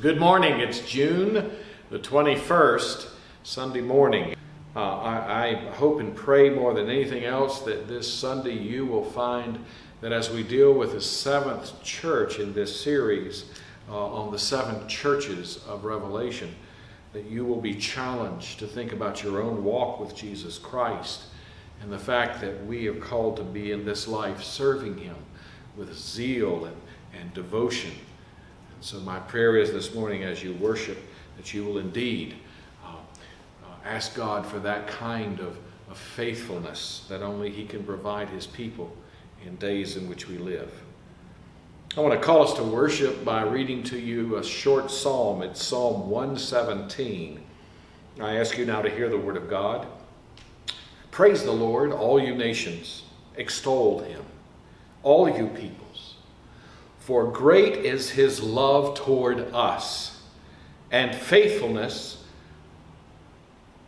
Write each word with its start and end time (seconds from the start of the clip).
Good 0.00 0.20
morning. 0.20 0.60
It's 0.60 0.78
June 0.88 1.50
the 1.90 1.98
21st, 1.98 3.10
Sunday 3.42 3.80
morning. 3.80 4.36
Uh, 4.76 4.96
I, 5.00 5.48
I, 5.48 5.54
hope 5.72 5.98
and 5.98 6.14
pray 6.14 6.50
more 6.50 6.72
than 6.72 6.88
anything 6.88 7.24
else 7.24 7.62
that 7.62 7.88
this 7.88 8.12
Sunday 8.12 8.52
you 8.52 8.86
will 8.86 9.02
find 9.02 9.58
that 10.00 10.12
as 10.12 10.30
we 10.30 10.44
deal 10.44 10.72
with 10.72 10.92
the 10.92 11.00
seventh 11.00 11.82
church 11.82 12.38
in 12.38 12.54
this 12.54 12.80
series 12.80 13.46
uh, 13.90 14.06
on 14.06 14.30
the 14.30 14.38
seven 14.38 14.86
churches 14.86 15.64
of 15.66 15.84
Revelation, 15.84 16.54
that 17.12 17.24
you 17.24 17.44
will 17.44 17.60
be 17.60 17.74
challenged 17.74 18.60
to 18.60 18.68
think 18.68 18.92
about 18.92 19.24
your 19.24 19.42
own 19.42 19.64
walk 19.64 19.98
with 19.98 20.14
Jesus 20.14 20.58
Christ 20.58 21.22
and 21.82 21.92
the 21.92 21.98
fact 21.98 22.40
that 22.40 22.64
we 22.66 22.86
are 22.86 22.94
called 22.94 23.36
to 23.38 23.42
be 23.42 23.72
in 23.72 23.84
this 23.84 24.06
life 24.06 24.44
serving 24.44 24.98
Him 24.98 25.16
with 25.76 25.92
zeal 25.92 26.66
and, 26.66 26.76
and 27.20 27.34
devotion 27.34 27.90
so, 28.80 29.00
my 29.00 29.18
prayer 29.18 29.56
is 29.56 29.72
this 29.72 29.92
morning 29.92 30.22
as 30.22 30.42
you 30.42 30.54
worship 30.54 30.98
that 31.36 31.52
you 31.52 31.64
will 31.64 31.78
indeed 31.78 32.36
uh, 32.84 32.90
uh, 32.90 33.66
ask 33.84 34.14
God 34.14 34.46
for 34.46 34.60
that 34.60 34.86
kind 34.86 35.40
of, 35.40 35.58
of 35.90 35.98
faithfulness 35.98 37.04
that 37.08 37.20
only 37.20 37.50
He 37.50 37.64
can 37.64 37.82
provide 37.82 38.28
His 38.28 38.46
people 38.46 38.96
in 39.44 39.56
days 39.56 39.96
in 39.96 40.08
which 40.08 40.28
we 40.28 40.38
live. 40.38 40.72
I 41.96 42.00
want 42.00 42.14
to 42.14 42.20
call 42.24 42.42
us 42.42 42.54
to 42.54 42.62
worship 42.62 43.24
by 43.24 43.42
reading 43.42 43.82
to 43.84 43.98
you 43.98 44.36
a 44.36 44.44
short 44.44 44.92
psalm. 44.92 45.42
It's 45.42 45.60
Psalm 45.60 46.08
117. 46.08 47.44
I 48.20 48.36
ask 48.36 48.56
you 48.56 48.64
now 48.64 48.80
to 48.82 48.90
hear 48.90 49.08
the 49.08 49.18
Word 49.18 49.36
of 49.36 49.50
God. 49.50 49.88
Praise 51.10 51.42
the 51.42 51.50
Lord, 51.50 51.90
all 51.90 52.22
you 52.22 52.32
nations. 52.32 53.02
Extol 53.36 54.00
Him, 54.00 54.22
all 55.02 55.28
you 55.28 55.48
people. 55.48 55.87
For 57.08 57.24
great 57.24 57.86
is 57.86 58.10
his 58.10 58.42
love 58.42 58.94
toward 58.94 59.54
us, 59.54 60.20
and 60.90 61.14
faithfulness, 61.14 62.22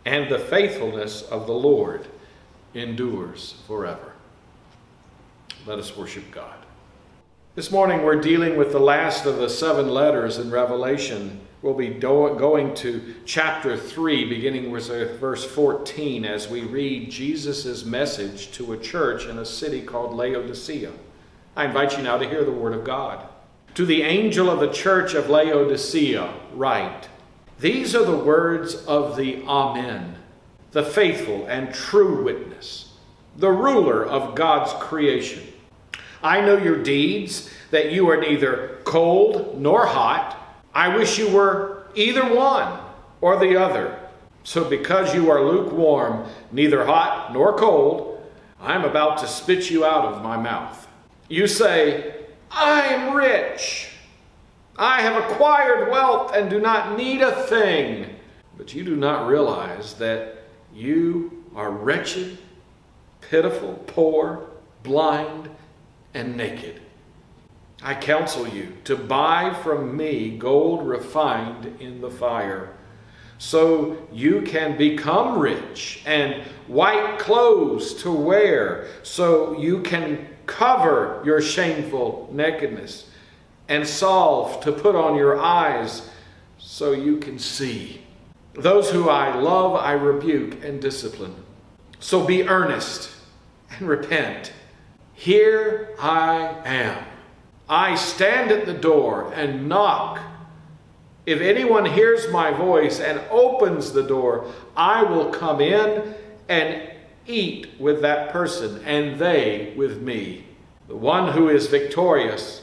and 0.07 0.31
the 0.31 0.39
faithfulness 0.39 1.21
of 1.21 1.47
the 1.47 1.53
Lord 1.53 2.07
endures 2.73 3.57
forever. 3.67 4.15
Let 5.67 5.79
us 5.79 5.95
worship 5.95 6.31
God. 6.31 6.65
This 7.57 7.71
morning 7.71 8.05
we're 8.05 8.23
dealing 8.23 8.57
with 8.57 8.73
the 8.73 8.81
last 8.81 9.27
of 9.27 9.37
the 9.37 9.51
seven 9.51 9.91
letters 9.91 10.39
in 10.39 10.51
Revelation. 10.51 11.43
We'll 11.61 11.75
be 11.75 11.89
going 11.89 12.75
to 12.77 13.17
chapter 13.27 13.77
3, 13.77 14.31
beginning 14.31 14.71
with 14.71 14.89
uh, 14.89 15.13
verse 15.19 15.45
14, 15.45 16.25
as 16.25 16.49
we 16.49 16.63
read 16.63 17.11
Jesus' 17.11 17.85
message 17.85 18.51
to 18.53 18.73
a 18.73 18.79
church 18.79 19.27
in 19.27 19.37
a 19.37 19.45
city 19.45 19.83
called 19.83 20.17
Laodicea. 20.17 20.93
I 21.57 21.65
invite 21.65 21.97
you 21.97 22.03
now 22.03 22.17
to 22.17 22.29
hear 22.29 22.45
the 22.45 22.53
word 22.53 22.75
of 22.75 22.85
God. 22.85 23.27
To 23.75 23.85
the 23.85 24.03
angel 24.03 24.51
of 24.51 24.61
the 24.61 24.73
church 24.73 25.15
of 25.15 25.29
Laodicea, 25.29 26.33
write 26.55 27.09
These 27.59 27.95
are 27.95 28.05
the 28.05 28.17
words 28.17 28.75
of 28.87 29.17
the 29.17 29.43
Amen, 29.45 30.17
the 30.73 30.85
faithful 30.85 31.47
and 31.47 31.75
true 31.75 32.23
witness, 32.23 32.95
the 33.37 33.51
ruler 33.51 34.05
of 34.05 34.35
God's 34.35 34.73
creation. 34.75 35.43
I 36.23 36.41
know 36.41 36.57
your 36.57 36.83
deeds, 36.83 37.51
that 37.71 37.93
you 37.93 38.11
are 38.11 38.21
neither 38.21 38.79
cold 38.85 39.61
nor 39.61 39.87
hot. 39.87 40.37
I 40.75 40.95
wish 40.95 41.19
you 41.19 41.31
were 41.31 41.87
either 41.95 42.35
one 42.35 42.81
or 43.21 43.39
the 43.39 43.57
other. 43.57 43.99
So, 44.43 44.65
because 44.65 45.15
you 45.15 45.31
are 45.31 45.45
lukewarm, 45.45 46.27
neither 46.51 46.85
hot 46.85 47.33
nor 47.33 47.57
cold, 47.57 48.23
I 48.61 48.75
am 48.75 48.85
about 48.85 49.19
to 49.19 49.29
spit 49.29 49.71
you 49.71 49.85
out 49.85 50.05
of 50.05 50.23
my 50.23 50.37
mouth. 50.37 50.89
You 51.31 51.47
say, 51.47 52.13
I 52.51 52.89
am 52.89 53.15
rich. 53.15 53.91
I 54.77 55.01
have 55.01 55.31
acquired 55.31 55.89
wealth 55.89 56.35
and 56.35 56.51
do 56.51 56.61
not 56.61 56.99
need 56.99 57.23
a 57.23 57.45
thing. 57.45 58.17
But 58.57 58.75
you 58.75 58.83
do 58.83 58.97
not 58.97 59.29
realize 59.29 59.95
that 59.95 60.43
you 60.75 61.45
are 61.55 61.71
wretched, 61.71 62.37
pitiful, 63.21 63.75
poor, 63.87 64.51
blind, 64.83 65.49
and 66.15 66.37
naked. 66.37 66.81
I 67.81 67.95
counsel 67.95 68.49
you 68.49 68.77
to 68.83 68.97
buy 68.97 69.55
from 69.63 69.97
me 69.97 70.37
gold 70.37 70.85
refined 70.85 71.77
in 71.81 72.01
the 72.01 72.11
fire, 72.11 72.75
so 73.39 73.97
you 74.13 74.43
can 74.43 74.77
become 74.77 75.39
rich, 75.39 76.03
and 76.05 76.43
white 76.67 77.21
clothes 77.21 77.95
to 78.03 78.11
wear, 78.11 78.89
so 79.05 79.57
you 79.57 79.81
can 79.83 80.27
cover 80.51 81.23
your 81.25 81.41
shameful 81.41 82.29
nakedness, 82.33 83.09
and 83.69 83.87
solve 83.87 84.61
to 84.65 84.73
put 84.73 84.97
on 84.97 85.15
your 85.15 85.41
eyes 85.41 86.11
so 86.59 86.93
you 86.93 87.17
can 87.17 87.39
see. 87.39 88.03
Those 88.55 88.91
who 88.91 89.09
I 89.09 89.37
love, 89.37 89.77
I 89.77 89.93
rebuke 89.93 90.65
and 90.65 90.83
discipline. 90.83 91.37
So 92.01 92.27
be 92.27 92.49
earnest 92.49 93.11
and 93.71 93.89
repent. 93.89 94.53
Here 95.15 95.95
I 96.01 96.57
am. 96.65 97.05
I 97.69 97.95
stand 97.95 98.51
at 98.51 98.67
the 98.67 98.75
door 98.75 99.33
and 99.35 99.69
knock. 99.69 100.19
If 101.27 101.41
anyone 101.41 101.85
hears 101.85 102.29
my 102.33 102.51
voice 102.51 102.99
and 102.99 103.21
opens 103.31 103.93
the 103.93 104.03
door, 104.03 104.51
I 104.77 105.05
will 105.05 105.31
come 105.31 105.61
in 105.61 106.15
and 106.49 106.90
eat 107.31 107.69
with 107.79 108.03
that 108.03 108.33
person, 108.33 108.83
and 108.85 109.19
they 109.19 109.73
with 109.77 110.01
me. 110.03 110.45
The 110.89 110.97
one 110.97 111.33
who 111.33 111.49
is 111.49 111.69
victorious, 111.69 112.63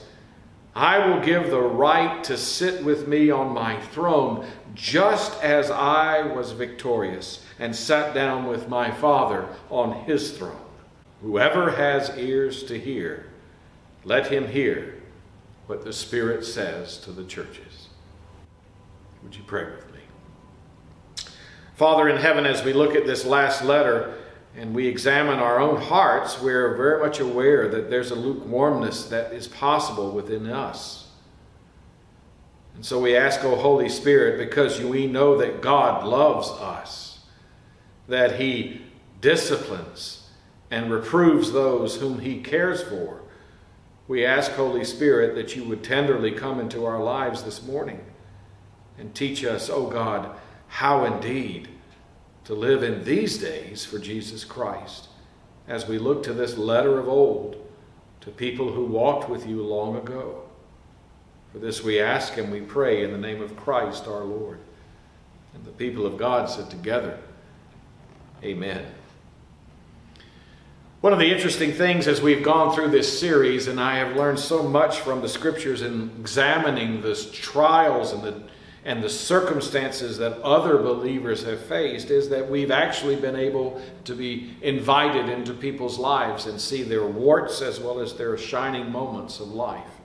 I 0.76 1.08
will 1.08 1.22
give 1.22 1.50
the 1.50 1.62
right 1.62 2.24
to 2.26 2.38
sit 2.38 2.84
with 2.84 3.08
me 3.08 3.32
on 3.32 3.54
my 3.54 3.80
throne, 3.80 4.46
just 4.76 5.42
as 5.42 5.72
I 5.72 6.22
was 6.22 6.52
victorious 6.52 7.44
and 7.58 7.76
sat 7.76 8.14
down 8.14 8.48
with 8.48 8.70
my 8.70 8.92
Father 8.92 9.48
on 9.70 10.04
his 10.04 10.38
throne. 10.38 10.60
Whoever 11.22 11.72
has 11.72 12.16
ears 12.18 12.64
to 12.66 12.80
hear, 12.80 13.26
let 14.04 14.28
him 14.28 14.48
hear 14.48 15.02
what 15.66 15.84
the 15.84 15.94
Spirit 15.94 16.46
says 16.46 16.98
to 17.00 17.12
the 17.12 17.24
churches. 17.24 17.88
Would 19.24 19.36
you 19.36 19.44
pray 19.48 19.66
with 19.66 19.92
me? 19.94 20.02
Father 21.76 22.08
in 22.08 22.18
heaven, 22.18 22.46
as 22.46 22.64
we 22.64 22.74
look 22.74 22.96
at 22.96 23.06
this 23.06 23.26
last 23.26 23.64
letter, 23.64 24.17
and 24.58 24.74
we 24.74 24.88
examine 24.88 25.38
our 25.38 25.60
own 25.60 25.80
hearts, 25.80 26.42
we're 26.42 26.76
very 26.76 27.00
much 27.00 27.20
aware 27.20 27.68
that 27.68 27.92
there's 27.92 28.10
a 28.10 28.16
lukewarmness 28.16 29.06
that 29.06 29.32
is 29.32 29.48
possible 29.48 30.12
within 30.12 30.50
us. 30.50 31.08
And 32.74 32.84
so 32.84 33.00
we 33.00 33.16
ask, 33.16 33.44
O 33.44 33.56
Holy 33.56 33.88
Spirit, 33.88 34.40
because 34.40 34.82
we 34.82 35.06
know 35.06 35.38
that 35.38 35.62
God 35.62 36.04
loves 36.04 36.50
us, 36.50 37.20
that 38.08 38.40
He 38.40 38.82
disciplines 39.22 40.28
and 40.72 40.92
reproves 40.92 41.52
those 41.52 41.98
whom 41.98 42.20
He 42.20 42.42
cares 42.42 42.82
for. 42.82 43.22
We 44.08 44.26
ask, 44.26 44.52
Holy 44.54 44.84
Spirit, 44.84 45.36
that 45.36 45.56
you 45.56 45.66
would 45.66 45.84
tenderly 45.84 46.32
come 46.32 46.60
into 46.60 46.84
our 46.86 47.02
lives 47.02 47.44
this 47.44 47.62
morning 47.62 48.04
and 48.98 49.14
teach 49.14 49.46
us, 49.46 49.70
O 49.70 49.88
God, 49.88 50.36
how 50.68 51.06
indeed 51.06 51.68
to 52.48 52.54
live 52.54 52.82
in 52.82 53.04
these 53.04 53.38
days 53.38 53.84
for 53.84 54.00
Jesus 54.00 54.46
Christ 54.46 55.10
as 55.68 55.86
we 55.86 55.98
look 55.98 56.24
to 56.24 56.34
this 56.34 56.58
letter 56.58 56.98
of 56.98 57.10
old 57.10 57.58
to 58.22 58.32
people 58.32 58.72
who 58.72 58.86
walked 58.86 59.30
with 59.30 59.46
you 59.46 59.62
long 59.62 59.98
ago. 59.98 60.44
For 61.52 61.60
this 61.60 61.84
we 61.84 62.00
ask 62.00 62.38
and 62.38 62.50
we 62.50 62.62
pray 62.62 63.04
in 63.04 63.12
the 63.12 63.18
name 63.18 63.42
of 63.42 63.58
Christ 63.58 64.08
our 64.08 64.24
Lord. 64.24 64.60
And 65.54 65.66
the 65.66 65.72
people 65.72 66.06
of 66.06 66.18
God 66.18 66.50
said 66.50 66.70
together, 66.70 67.20
Amen. 68.42 68.86
One 71.02 71.12
of 71.12 71.20
the 71.20 71.30
interesting 71.30 71.74
things 71.74 72.08
as 72.08 72.22
we've 72.22 72.44
gone 72.44 72.74
through 72.74 72.92
this 72.92 73.20
series, 73.20 73.68
and 73.68 73.78
I 73.78 73.98
have 73.98 74.16
learned 74.16 74.40
so 74.40 74.64
much 74.64 75.02
from 75.02 75.20
the 75.20 75.28
scriptures 75.28 75.82
in 75.82 76.12
examining 76.18 77.02
the 77.02 77.14
trials 77.34 78.14
and 78.14 78.24
the 78.24 78.42
and 78.88 79.04
the 79.04 79.10
circumstances 79.10 80.18
that 80.18 80.42
other 80.44 80.78
believers 80.78 81.44
have 81.44 81.60
faced 81.60 82.10
is 82.10 82.30
that 82.30 82.50
we've 82.50 82.72
actually 82.72 83.18
been 83.18 83.36
able 83.36 83.82
to 84.06 84.16
be 84.16 84.56
invited 84.62 85.28
into 85.28 85.54
people's 85.54 86.00
lives 86.00 86.46
and 86.46 86.60
see 86.60 86.84
their 86.84 87.06
warts 87.06 87.62
as 87.62 87.82
well 87.82 88.00
as 88.00 88.14
their 88.14 88.38
shining 88.38 88.90
moments 88.90 89.42
of 89.42 89.50
life. 89.50 89.97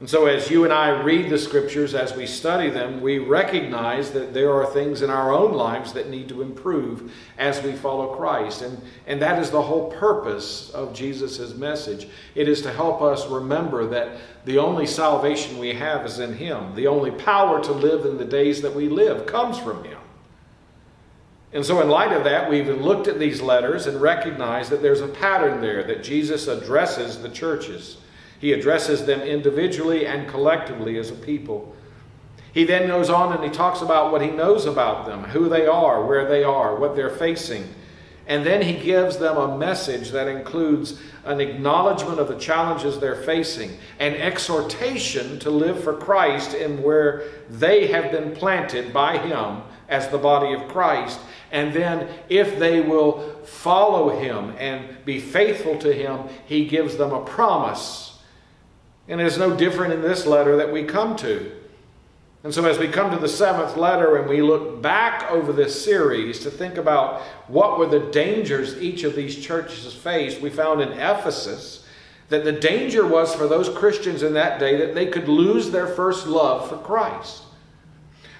And 0.00 0.08
so, 0.08 0.26
as 0.26 0.48
you 0.48 0.62
and 0.62 0.72
I 0.72 1.02
read 1.02 1.28
the 1.28 1.38
scriptures, 1.38 1.92
as 1.92 2.14
we 2.14 2.24
study 2.24 2.70
them, 2.70 3.00
we 3.00 3.18
recognize 3.18 4.12
that 4.12 4.32
there 4.32 4.52
are 4.52 4.66
things 4.66 5.02
in 5.02 5.10
our 5.10 5.32
own 5.32 5.52
lives 5.52 5.92
that 5.94 6.08
need 6.08 6.28
to 6.28 6.40
improve 6.40 7.12
as 7.36 7.60
we 7.64 7.72
follow 7.72 8.14
Christ. 8.14 8.62
And, 8.62 8.80
and 9.08 9.20
that 9.20 9.40
is 9.40 9.50
the 9.50 9.62
whole 9.62 9.90
purpose 9.90 10.70
of 10.70 10.94
Jesus' 10.94 11.52
message. 11.56 12.06
It 12.36 12.48
is 12.48 12.62
to 12.62 12.72
help 12.72 13.02
us 13.02 13.26
remember 13.26 13.88
that 13.88 14.20
the 14.44 14.58
only 14.58 14.86
salvation 14.86 15.58
we 15.58 15.74
have 15.74 16.06
is 16.06 16.20
in 16.20 16.34
Him, 16.34 16.76
the 16.76 16.86
only 16.86 17.10
power 17.10 17.60
to 17.64 17.72
live 17.72 18.06
in 18.06 18.18
the 18.18 18.24
days 18.24 18.62
that 18.62 18.76
we 18.76 18.88
live 18.88 19.26
comes 19.26 19.58
from 19.58 19.82
Him. 19.82 19.98
And 21.52 21.64
so, 21.64 21.80
in 21.82 21.88
light 21.88 22.12
of 22.12 22.22
that, 22.22 22.48
we've 22.48 22.68
looked 22.68 23.08
at 23.08 23.18
these 23.18 23.40
letters 23.40 23.88
and 23.88 24.00
recognized 24.00 24.70
that 24.70 24.80
there's 24.80 25.00
a 25.00 25.08
pattern 25.08 25.60
there 25.60 25.82
that 25.82 26.04
Jesus 26.04 26.46
addresses 26.46 27.20
the 27.20 27.30
churches. 27.30 27.96
He 28.38 28.52
addresses 28.52 29.04
them 29.04 29.20
individually 29.20 30.06
and 30.06 30.28
collectively 30.28 30.98
as 30.98 31.10
a 31.10 31.14
people. 31.14 31.74
He 32.52 32.64
then 32.64 32.88
goes 32.88 33.10
on 33.10 33.32
and 33.32 33.44
he 33.44 33.50
talks 33.50 33.82
about 33.82 34.10
what 34.10 34.22
he 34.22 34.30
knows 34.30 34.66
about 34.66 35.06
them, 35.06 35.24
who 35.24 35.48
they 35.48 35.66
are, 35.66 36.04
where 36.04 36.28
they 36.28 36.44
are, 36.44 36.76
what 36.76 36.96
they're 36.96 37.10
facing. 37.10 37.68
And 38.26 38.44
then 38.44 38.60
he 38.60 38.74
gives 38.74 39.16
them 39.16 39.36
a 39.38 39.56
message 39.56 40.10
that 40.10 40.28
includes 40.28 41.00
an 41.24 41.40
acknowledgement 41.40 42.18
of 42.18 42.28
the 42.28 42.36
challenges 42.36 42.98
they're 42.98 43.22
facing, 43.22 43.78
an 43.98 44.14
exhortation 44.14 45.38
to 45.40 45.50
live 45.50 45.82
for 45.82 45.94
Christ 45.94 46.54
in 46.54 46.82
where 46.82 47.24
they 47.48 47.86
have 47.86 48.10
been 48.10 48.34
planted 48.34 48.92
by 48.92 49.16
him 49.16 49.62
as 49.88 50.08
the 50.08 50.18
body 50.18 50.52
of 50.52 50.68
Christ. 50.68 51.18
And 51.50 51.72
then, 51.72 52.08
if 52.28 52.58
they 52.58 52.80
will 52.80 53.40
follow 53.44 54.18
him 54.18 54.54
and 54.58 55.02
be 55.06 55.18
faithful 55.20 55.78
to 55.78 55.92
him, 55.92 56.28
he 56.44 56.66
gives 56.66 56.96
them 56.98 57.12
a 57.12 57.24
promise. 57.24 58.07
And 59.08 59.20
it 59.20 59.26
is 59.26 59.38
no 59.38 59.56
different 59.56 59.94
in 59.94 60.02
this 60.02 60.26
letter 60.26 60.56
that 60.56 60.72
we 60.72 60.84
come 60.84 61.16
to. 61.16 61.50
And 62.44 62.54
so, 62.54 62.64
as 62.66 62.78
we 62.78 62.86
come 62.86 63.10
to 63.10 63.18
the 63.18 63.28
seventh 63.28 63.76
letter 63.76 64.16
and 64.16 64.28
we 64.28 64.42
look 64.42 64.80
back 64.80 65.28
over 65.30 65.52
this 65.52 65.84
series 65.84 66.38
to 66.40 66.50
think 66.50 66.76
about 66.76 67.22
what 67.48 67.78
were 67.78 67.86
the 67.86 68.10
dangers 68.12 68.80
each 68.80 69.02
of 69.02 69.16
these 69.16 69.36
churches 69.36 69.92
faced, 69.92 70.40
we 70.40 70.50
found 70.50 70.80
in 70.80 70.92
Ephesus 70.92 71.84
that 72.28 72.44
the 72.44 72.52
danger 72.52 73.06
was 73.06 73.34
for 73.34 73.48
those 73.48 73.68
Christians 73.68 74.22
in 74.22 74.34
that 74.34 74.60
day 74.60 74.76
that 74.76 74.94
they 74.94 75.06
could 75.06 75.28
lose 75.28 75.70
their 75.70 75.86
first 75.86 76.26
love 76.26 76.68
for 76.68 76.76
Christ. 76.76 77.42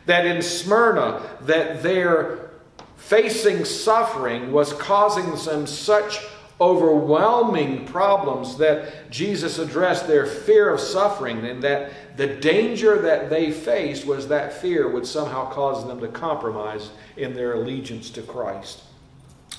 That 0.06 0.26
in 0.26 0.42
Smyrna, 0.42 1.20
that 1.42 1.82
their 1.82 2.50
facing 2.96 3.64
suffering 3.64 4.52
was 4.52 4.72
causing 4.74 5.34
them 5.44 5.66
such 5.66 6.18
overwhelming 6.60 7.84
problems 7.86 8.58
that 8.58 9.10
Jesus 9.10 9.58
addressed 9.58 10.08
their 10.08 10.26
fear 10.26 10.70
of 10.70 10.80
suffering 10.80 11.44
and 11.46 11.62
that 11.62 11.92
the 12.16 12.26
danger 12.26 13.00
that 13.02 13.30
they 13.30 13.52
faced 13.52 14.04
was 14.04 14.26
that 14.28 14.52
fear 14.52 14.90
would 14.90 15.06
somehow 15.06 15.48
cause 15.50 15.86
them 15.86 16.00
to 16.00 16.08
compromise 16.08 16.90
in 17.16 17.32
their 17.32 17.54
allegiance 17.54 18.10
to 18.10 18.22
Christ. 18.22 18.82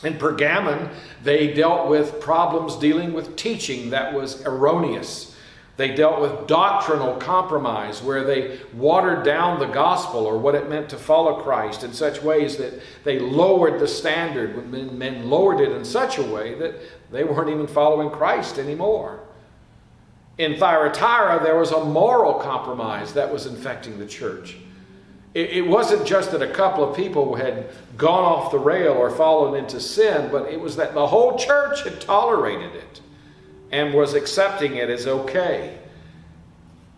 In 0.04 0.16
Pergamon, 0.16 0.94
they 1.24 1.54
dealt 1.54 1.90
with 1.90 2.20
problems 2.20 2.76
dealing 2.76 3.14
with 3.14 3.36
teaching 3.36 3.90
that 3.90 4.14
was 4.14 4.46
erroneous. 4.46 5.36
They 5.80 5.96
dealt 5.96 6.20
with 6.20 6.46
doctrinal 6.46 7.16
compromise 7.16 8.04
where 8.04 8.26
they 8.26 8.60
watered 8.74 9.24
down 9.24 9.60
the 9.60 9.66
gospel 9.66 10.26
or 10.26 10.38
what 10.38 10.54
it 10.54 10.70
meant 10.70 10.90
to 10.90 10.98
follow 10.98 11.42
Christ 11.42 11.86
in 11.86 11.94
such 11.94 12.22
ways 12.22 12.58
that 12.58 12.82
they 13.06 13.18
lowered 13.18 13.80
the 13.80 13.88
standard. 13.88 14.70
Men 14.70 15.30
lowered 15.30 15.62
it 15.62 15.72
in 15.72 15.86
such 15.86 16.18
a 16.18 16.24
way 16.24 16.54
that 16.56 16.76
they 17.14 17.24
weren't 17.24 17.50
even 17.50 17.66
following 17.66 18.10
Christ 18.10 18.58
anymore. 18.60 19.22
In 20.38 20.58
Thyatira, 20.58 21.42
there 21.42 21.58
was 21.58 21.72
a 21.72 21.86
moral 21.86 22.34
compromise 22.34 23.14
that 23.14 23.32
was 23.32 23.46
infecting 23.46 24.00
the 24.00 24.06
church. 24.06 24.58
It 25.34 25.66
wasn't 25.66 26.06
just 26.06 26.32
that 26.32 26.42
a 26.42 26.52
couple 26.52 26.84
of 26.84 26.94
people 26.94 27.36
had 27.36 27.70
gone 27.96 28.26
off 28.26 28.52
the 28.52 28.60
rail 28.60 28.96
or 28.96 29.10
fallen 29.10 29.56
into 29.56 29.80
sin, 29.80 30.30
but 30.30 30.52
it 30.52 30.60
was 30.60 30.76
that 30.76 30.94
the 30.94 31.08
whole 31.08 31.38
church 31.38 31.84
had 31.84 32.02
tolerated 32.02 32.76
it 32.76 32.99
and 33.72 33.94
was 33.94 34.14
accepting 34.14 34.76
it 34.76 34.90
as 34.90 35.08
okay. 35.08 35.78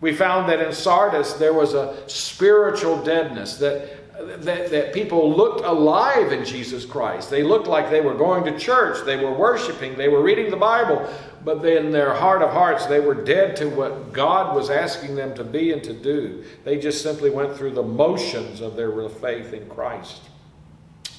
We 0.00 0.12
found 0.12 0.48
that 0.48 0.60
in 0.60 0.72
Sardis 0.72 1.34
there 1.34 1.52
was 1.52 1.74
a 1.74 1.96
spiritual 2.08 3.02
deadness, 3.02 3.56
that 3.56 4.02
that, 4.22 4.70
that 4.70 4.92
people 4.92 5.34
looked 5.34 5.62
alive 5.62 6.32
in 6.32 6.44
Jesus 6.44 6.84
Christ. 6.84 7.30
They 7.30 7.42
looked 7.42 7.66
like 7.66 7.90
they 7.90 8.00
were 8.00 8.14
going 8.14 8.44
to 8.44 8.58
church, 8.58 9.04
they 9.04 9.16
were 9.16 9.32
worshiping, 9.32 9.96
they 9.96 10.08
were 10.08 10.22
reading 10.22 10.50
the 10.50 10.56
Bible, 10.56 11.08
but 11.44 11.64
in 11.64 11.90
their 11.90 12.14
heart 12.14 12.42
of 12.42 12.50
hearts, 12.50 12.86
they 12.86 13.00
were 13.00 13.14
dead 13.14 13.56
to 13.56 13.68
what 13.68 14.12
God 14.12 14.54
was 14.54 14.70
asking 14.70 15.16
them 15.16 15.34
to 15.34 15.44
be 15.44 15.72
and 15.72 15.82
to 15.84 15.92
do. 15.92 16.44
They 16.64 16.78
just 16.78 17.02
simply 17.02 17.30
went 17.30 17.56
through 17.56 17.72
the 17.72 17.82
motions 17.82 18.60
of 18.60 18.76
their 18.76 18.90
real 18.90 19.08
faith 19.08 19.52
in 19.52 19.68
Christ. 19.68 20.22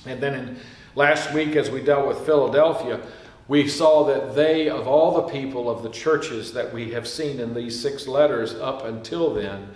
And 0.05 0.21
then 0.21 0.33
in 0.33 0.59
last 0.95 1.33
week, 1.33 1.55
as 1.55 1.69
we 1.69 1.81
dealt 1.81 2.07
with 2.07 2.19
Philadelphia, 2.25 3.01
we 3.47 3.67
saw 3.67 4.05
that 4.05 4.35
they, 4.35 4.69
of 4.69 4.87
all 4.87 5.15
the 5.15 5.33
people 5.33 5.69
of 5.69 5.83
the 5.83 5.89
churches 5.89 6.53
that 6.53 6.73
we 6.73 6.91
have 6.91 7.07
seen 7.07 7.39
in 7.39 7.53
these 7.53 7.79
six 7.79 8.07
letters 8.07 8.53
up 8.53 8.85
until 8.85 9.33
then, 9.33 9.69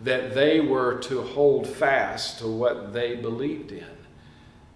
that 0.00 0.34
they 0.34 0.58
were 0.60 0.98
to 0.98 1.22
hold 1.22 1.66
fast 1.66 2.40
to 2.40 2.48
what 2.48 2.92
they 2.92 3.14
believed 3.14 3.70
in. 3.70 3.86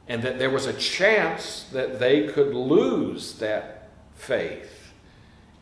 And 0.08 0.22
that 0.22 0.38
there 0.38 0.50
was 0.50 0.66
a 0.66 0.72
chance 0.72 1.64
that 1.72 1.98
they 1.98 2.28
could 2.28 2.54
lose 2.54 3.34
that 3.40 3.88
faith 4.14 4.92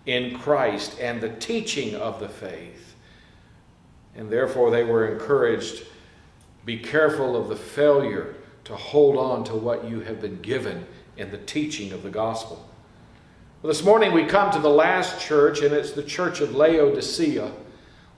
in 0.05 0.39
Christ 0.39 0.99
and 1.01 1.21
the 1.21 1.31
teaching 1.31 1.95
of 1.95 2.21
the 2.21 2.29
faith. 2.29 2.95
And 4.15 4.29
therefore, 4.29 4.71
they 4.71 4.85
were 4.85 5.09
encouraged 5.09 5.87
be 6.65 6.79
careful 6.79 7.37
of 7.37 7.49
the 7.49 7.57
failure 7.57 8.37
to 8.65 8.75
hold 8.75 9.17
on 9.17 9.45
to 9.45 9.55
what 9.55 9.85
you 9.85 10.01
have 10.01 10.21
been 10.21 10.41
given 10.41 10.87
in 11.17 11.31
the 11.31 11.39
teaching 11.39 11.93
of 11.93 12.03
the 12.03 12.11
gospel. 12.11 12.67
Well, 13.65 13.73
this 13.73 13.83
morning 13.83 14.13
we 14.13 14.27
come 14.27 14.51
to 14.51 14.59
the 14.59 14.69
last 14.69 15.19
church, 15.19 15.63
and 15.63 15.73
it's 15.73 15.93
the 15.93 16.03
church 16.03 16.43
of 16.43 16.55
Laodicea. 16.55 17.51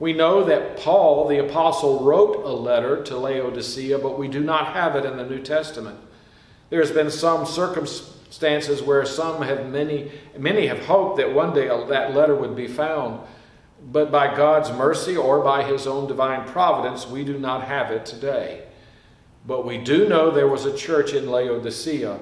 We 0.00 0.12
know 0.12 0.42
that 0.42 0.76
Paul, 0.76 1.28
the 1.28 1.38
apostle, 1.38 2.02
wrote 2.02 2.42
a 2.44 2.50
letter 2.50 3.04
to 3.04 3.16
Laodicea, 3.16 3.96
but 4.00 4.18
we 4.18 4.26
do 4.26 4.40
not 4.40 4.72
have 4.72 4.96
it 4.96 5.04
in 5.04 5.16
the 5.16 5.24
New 5.24 5.40
Testament. 5.40 6.00
There's 6.68 6.90
been 6.90 7.12
some 7.12 7.46
circumstances 7.46 8.82
where 8.82 9.06
some 9.06 9.40
have 9.42 9.70
many, 9.70 10.10
many 10.36 10.66
have 10.66 10.84
hoped 10.84 11.18
that 11.18 11.32
one 11.32 11.54
day 11.54 11.68
that 11.68 12.12
letter 12.12 12.34
would 12.34 12.56
be 12.56 12.66
found, 12.66 13.20
but 13.92 14.10
by 14.10 14.34
God's 14.34 14.72
mercy 14.72 15.16
or 15.16 15.44
by 15.44 15.62
his 15.62 15.86
own 15.86 16.08
divine 16.08 16.44
providence, 16.48 17.06
we 17.06 17.22
do 17.22 17.38
not 17.38 17.62
have 17.62 17.92
it 17.92 18.04
today. 18.04 18.64
But 19.46 19.64
we 19.64 19.78
do 19.78 20.08
know 20.08 20.32
there 20.32 20.48
was 20.48 20.64
a 20.64 20.76
church 20.76 21.12
in 21.12 21.30
Laodicea, 21.30 22.18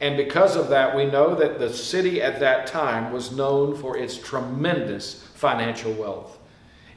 and 0.00 0.16
because 0.16 0.56
of 0.56 0.68
that, 0.68 0.94
we 0.94 1.06
know 1.06 1.34
that 1.34 1.58
the 1.58 1.72
city 1.72 2.20
at 2.20 2.40
that 2.40 2.66
time 2.66 3.12
was 3.12 3.32
known 3.32 3.74
for 3.76 3.96
its 3.96 4.16
tremendous 4.16 5.22
financial 5.34 5.92
wealth. 5.92 6.38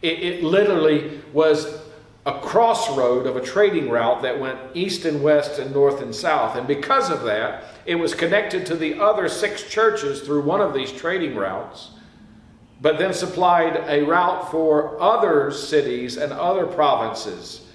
It, 0.01 0.19
it 0.19 0.43
literally 0.43 1.21
was 1.31 1.81
a 2.25 2.39
crossroad 2.41 3.25
of 3.25 3.37
a 3.37 3.41
trading 3.41 3.89
route 3.89 4.21
that 4.21 4.39
went 4.39 4.59
east 4.73 5.05
and 5.05 5.23
west 5.23 5.59
and 5.59 5.73
north 5.73 6.01
and 6.01 6.13
south. 6.13 6.57
And 6.57 6.67
because 6.67 7.09
of 7.09 7.23
that, 7.23 7.63
it 7.85 7.95
was 7.95 8.13
connected 8.13 8.65
to 8.67 8.75
the 8.75 8.99
other 8.99 9.29
six 9.29 9.63
churches 9.63 10.21
through 10.21 10.43
one 10.43 10.59
of 10.59 10.73
these 10.73 10.91
trading 10.91 11.35
routes, 11.35 11.91
but 12.81 12.99
then 12.99 13.13
supplied 13.13 13.77
a 13.87 14.03
route 14.03 14.51
for 14.51 15.01
other 15.01 15.51
cities 15.51 16.17
and 16.17 16.33
other 16.33 16.65
provinces. 16.65 17.65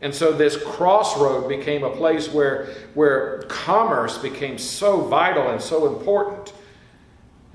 And 0.00 0.14
so 0.14 0.32
this 0.32 0.56
crossroad 0.56 1.48
became 1.48 1.82
a 1.82 1.90
place 1.90 2.30
where, 2.30 2.66
where 2.94 3.42
commerce 3.48 4.18
became 4.18 4.58
so 4.58 5.00
vital 5.02 5.48
and 5.48 5.60
so 5.60 5.86
important. 5.96 6.52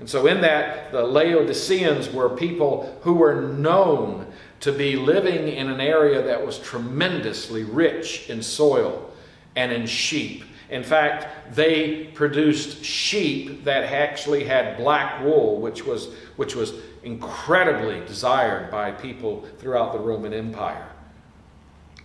And 0.00 0.08
so, 0.08 0.26
in 0.26 0.40
that, 0.40 0.90
the 0.92 1.04
Laodiceans 1.04 2.10
were 2.10 2.30
people 2.30 2.98
who 3.02 3.12
were 3.12 3.42
known 3.42 4.26
to 4.60 4.72
be 4.72 4.96
living 4.96 5.48
in 5.48 5.68
an 5.68 5.80
area 5.80 6.22
that 6.22 6.44
was 6.44 6.58
tremendously 6.58 7.64
rich 7.64 8.28
in 8.30 8.42
soil 8.42 9.10
and 9.56 9.70
in 9.70 9.86
sheep. 9.86 10.44
In 10.70 10.82
fact, 10.82 11.54
they 11.54 12.04
produced 12.14 12.82
sheep 12.84 13.64
that 13.64 13.92
actually 13.92 14.44
had 14.44 14.76
black 14.76 15.22
wool, 15.22 15.60
which 15.60 15.84
was, 15.84 16.14
which 16.36 16.54
was 16.54 16.72
incredibly 17.02 18.00
desired 18.06 18.70
by 18.70 18.92
people 18.92 19.44
throughout 19.58 19.92
the 19.92 19.98
Roman 19.98 20.32
Empire. 20.32 20.86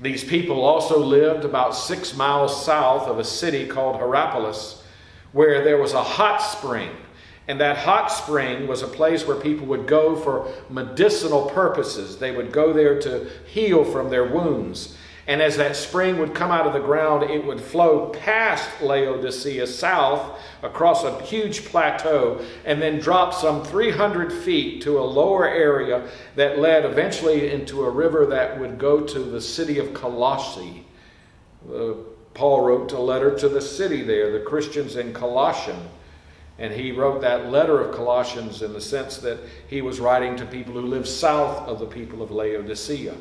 These 0.01 0.23
people 0.23 0.63
also 0.63 0.99
lived 0.99 1.45
about 1.45 1.75
six 1.75 2.15
miles 2.15 2.65
south 2.65 3.07
of 3.07 3.19
a 3.19 3.23
city 3.23 3.65
called 3.65 3.95
Hierapolis, 3.95 4.83
where 5.31 5.63
there 5.63 5.77
was 5.77 5.93
a 5.93 6.03
hot 6.03 6.39
spring 6.41 6.91
and 7.47 7.59
that 7.61 7.77
hot 7.77 8.11
spring 8.11 8.67
was 8.67 8.81
a 8.81 8.87
place 8.87 9.27
where 9.27 9.37
people 9.37 9.67
would 9.67 9.87
go 9.87 10.15
for 10.15 10.51
medicinal 10.69 11.49
purposes. 11.49 12.17
They 12.17 12.31
would 12.31 12.51
go 12.51 12.73
there 12.73 12.99
to 13.01 13.29
heal 13.45 13.83
from 13.83 14.09
their 14.09 14.25
wounds. 14.25 14.97
And 15.27 15.41
as 15.41 15.57
that 15.57 15.75
spring 15.75 16.19
would 16.19 16.35
come 16.35 16.51
out 16.51 16.67
of 16.67 16.73
the 16.73 16.79
ground, 16.79 17.23
it 17.23 17.43
would 17.43 17.59
flow 17.59 18.09
past 18.09 18.69
Laodicea 18.79 19.65
south 19.65 20.39
across 20.61 21.03
a 21.03 21.19
huge 21.23 21.65
plateau 21.65 22.45
and 22.63 22.79
then 22.79 22.99
drop 22.99 23.33
some 23.33 23.63
300 23.63 24.31
feet 24.31 24.83
to 24.83 24.99
a 24.99 25.01
lower 25.01 25.47
area 25.47 26.07
that 26.35 26.59
led 26.59 26.85
eventually 26.85 27.51
into 27.51 27.83
a 27.83 27.89
river 27.89 28.27
that 28.27 28.59
would 28.59 28.77
go 28.77 29.01
to 29.01 29.19
the 29.19 29.41
city 29.41 29.79
of 29.79 29.95
Colossae. 29.95 30.85
Uh, 31.73 31.93
Paul 32.35 32.61
wrote 32.61 32.91
a 32.91 32.99
letter 32.99 33.35
to 33.39 33.49
the 33.49 33.61
city 33.61 34.03
there, 34.03 34.31
the 34.31 34.45
Christians 34.45 34.95
in 34.95 35.11
Colossian. 35.11 35.89
And 36.59 36.71
he 36.71 36.91
wrote 36.91 37.21
that 37.21 37.49
letter 37.49 37.81
of 37.81 37.95
Colossians 37.95 38.61
in 38.61 38.73
the 38.73 38.81
sense 38.81 39.17
that 39.17 39.39
he 39.67 39.81
was 39.81 39.99
writing 39.99 40.37
to 40.37 40.45
people 40.45 40.73
who 40.73 40.81
live 40.81 41.07
south 41.07 41.67
of 41.67 41.79
the 41.79 41.85
people 41.85 42.21
of 42.21 42.31
Laodicea. 42.31 43.15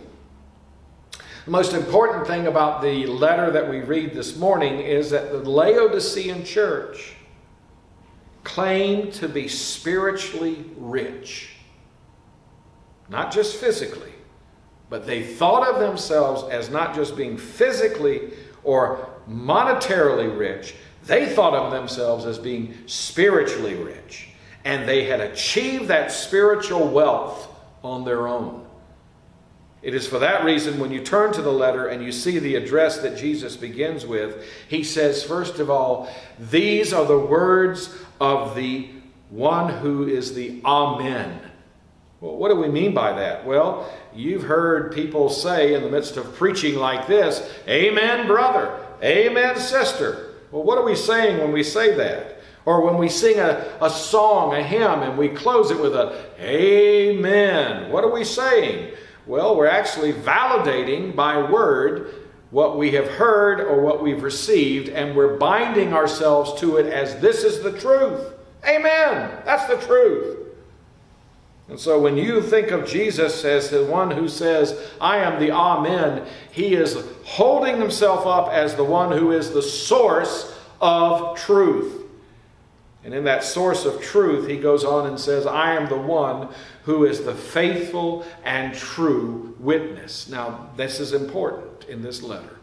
The 1.44 1.50
most 1.50 1.74
important 1.74 2.26
thing 2.26 2.46
about 2.46 2.80
the 2.80 3.06
letter 3.06 3.50
that 3.50 3.68
we 3.68 3.80
read 3.80 4.14
this 4.14 4.36
morning 4.36 4.80
is 4.80 5.10
that 5.10 5.30
the 5.30 5.50
Laodicean 5.50 6.42
church 6.42 7.12
claimed 8.44 9.12
to 9.14 9.28
be 9.28 9.46
spiritually 9.48 10.64
rich. 10.78 11.50
Not 13.10 13.30
just 13.30 13.56
physically, 13.56 14.12
but 14.88 15.04
they 15.06 15.22
thought 15.22 15.68
of 15.68 15.80
themselves 15.80 16.44
as 16.50 16.70
not 16.70 16.94
just 16.94 17.14
being 17.14 17.36
physically 17.36 18.32
or 18.62 19.10
monetarily 19.28 20.34
rich, 20.38 20.74
they 21.04 21.26
thought 21.26 21.52
of 21.52 21.70
themselves 21.70 22.24
as 22.24 22.38
being 22.38 22.74
spiritually 22.86 23.74
rich. 23.74 24.28
And 24.64 24.88
they 24.88 25.04
had 25.04 25.20
achieved 25.20 25.88
that 25.88 26.10
spiritual 26.10 26.88
wealth 26.88 27.48
on 27.82 28.06
their 28.06 28.28
own. 28.28 28.63
It 29.84 29.94
is 29.94 30.06
for 30.06 30.18
that 30.20 30.44
reason 30.44 30.80
when 30.80 30.90
you 30.90 31.02
turn 31.02 31.34
to 31.34 31.42
the 31.42 31.52
letter 31.52 31.88
and 31.88 32.02
you 32.02 32.10
see 32.10 32.38
the 32.38 32.56
address 32.56 32.98
that 32.98 33.18
Jesus 33.18 33.54
begins 33.54 34.06
with, 34.06 34.42
he 34.66 34.82
says, 34.82 35.22
first 35.22 35.58
of 35.58 35.68
all, 35.68 36.08
these 36.38 36.94
are 36.94 37.04
the 37.04 37.18
words 37.18 37.94
of 38.18 38.56
the 38.56 38.88
one 39.28 39.68
who 39.68 40.08
is 40.08 40.32
the 40.32 40.62
Amen. 40.64 41.38
Well, 42.22 42.36
what 42.36 42.48
do 42.48 42.56
we 42.56 42.68
mean 42.68 42.94
by 42.94 43.12
that? 43.12 43.44
Well, 43.44 43.92
you've 44.14 44.44
heard 44.44 44.94
people 44.94 45.28
say 45.28 45.74
in 45.74 45.82
the 45.82 45.90
midst 45.90 46.16
of 46.16 46.34
preaching 46.34 46.76
like 46.76 47.06
this, 47.06 47.46
Amen, 47.68 48.26
brother. 48.26 48.80
Amen, 49.02 49.58
sister. 49.58 50.36
Well, 50.50 50.62
what 50.62 50.78
are 50.78 50.84
we 50.84 50.96
saying 50.96 51.40
when 51.40 51.52
we 51.52 51.62
say 51.62 51.94
that? 51.96 52.38
Or 52.64 52.80
when 52.80 52.96
we 52.96 53.10
sing 53.10 53.38
a, 53.38 53.76
a 53.82 53.90
song, 53.90 54.54
a 54.54 54.62
hymn, 54.62 55.02
and 55.02 55.18
we 55.18 55.28
close 55.28 55.70
it 55.70 55.78
with 55.78 55.94
a 55.94 56.24
Amen. 56.40 57.92
What 57.92 58.04
are 58.04 58.10
we 58.10 58.24
saying? 58.24 58.94
Well, 59.26 59.56
we're 59.56 59.66
actually 59.66 60.12
validating 60.12 61.16
by 61.16 61.50
word 61.50 62.14
what 62.50 62.78
we 62.78 62.92
have 62.92 63.08
heard 63.08 63.60
or 63.60 63.80
what 63.80 64.02
we've 64.02 64.22
received, 64.22 64.88
and 64.88 65.16
we're 65.16 65.36
binding 65.36 65.92
ourselves 65.92 66.60
to 66.60 66.76
it 66.76 66.86
as 66.86 67.18
this 67.20 67.42
is 67.42 67.62
the 67.62 67.78
truth. 67.78 68.32
Amen. 68.64 69.42
That's 69.44 69.66
the 69.66 69.84
truth. 69.86 70.38
And 71.68 71.80
so 71.80 71.98
when 71.98 72.16
you 72.16 72.42
think 72.42 72.70
of 72.70 72.86
Jesus 72.86 73.44
as 73.44 73.70
the 73.70 73.84
one 73.86 74.10
who 74.10 74.28
says, 74.28 74.92
I 75.00 75.16
am 75.18 75.40
the 75.40 75.50
Amen, 75.50 76.26
he 76.52 76.74
is 76.74 77.02
holding 77.24 77.80
himself 77.80 78.26
up 78.26 78.50
as 78.52 78.74
the 78.74 78.84
one 78.84 79.10
who 79.16 79.32
is 79.32 79.50
the 79.50 79.62
source 79.62 80.54
of 80.80 81.38
truth. 81.38 82.03
And 83.04 83.12
in 83.12 83.24
that 83.24 83.44
source 83.44 83.84
of 83.84 84.00
truth, 84.00 84.48
he 84.48 84.56
goes 84.56 84.82
on 84.82 85.06
and 85.06 85.20
says, 85.20 85.46
I 85.46 85.74
am 85.74 85.88
the 85.88 85.96
one 85.96 86.48
who 86.84 87.04
is 87.04 87.22
the 87.22 87.34
faithful 87.34 88.24
and 88.44 88.74
true 88.74 89.54
witness. 89.58 90.28
Now, 90.28 90.70
this 90.76 91.00
is 91.00 91.12
important 91.12 91.84
in 91.84 92.02
this 92.02 92.22
letter. 92.22 92.56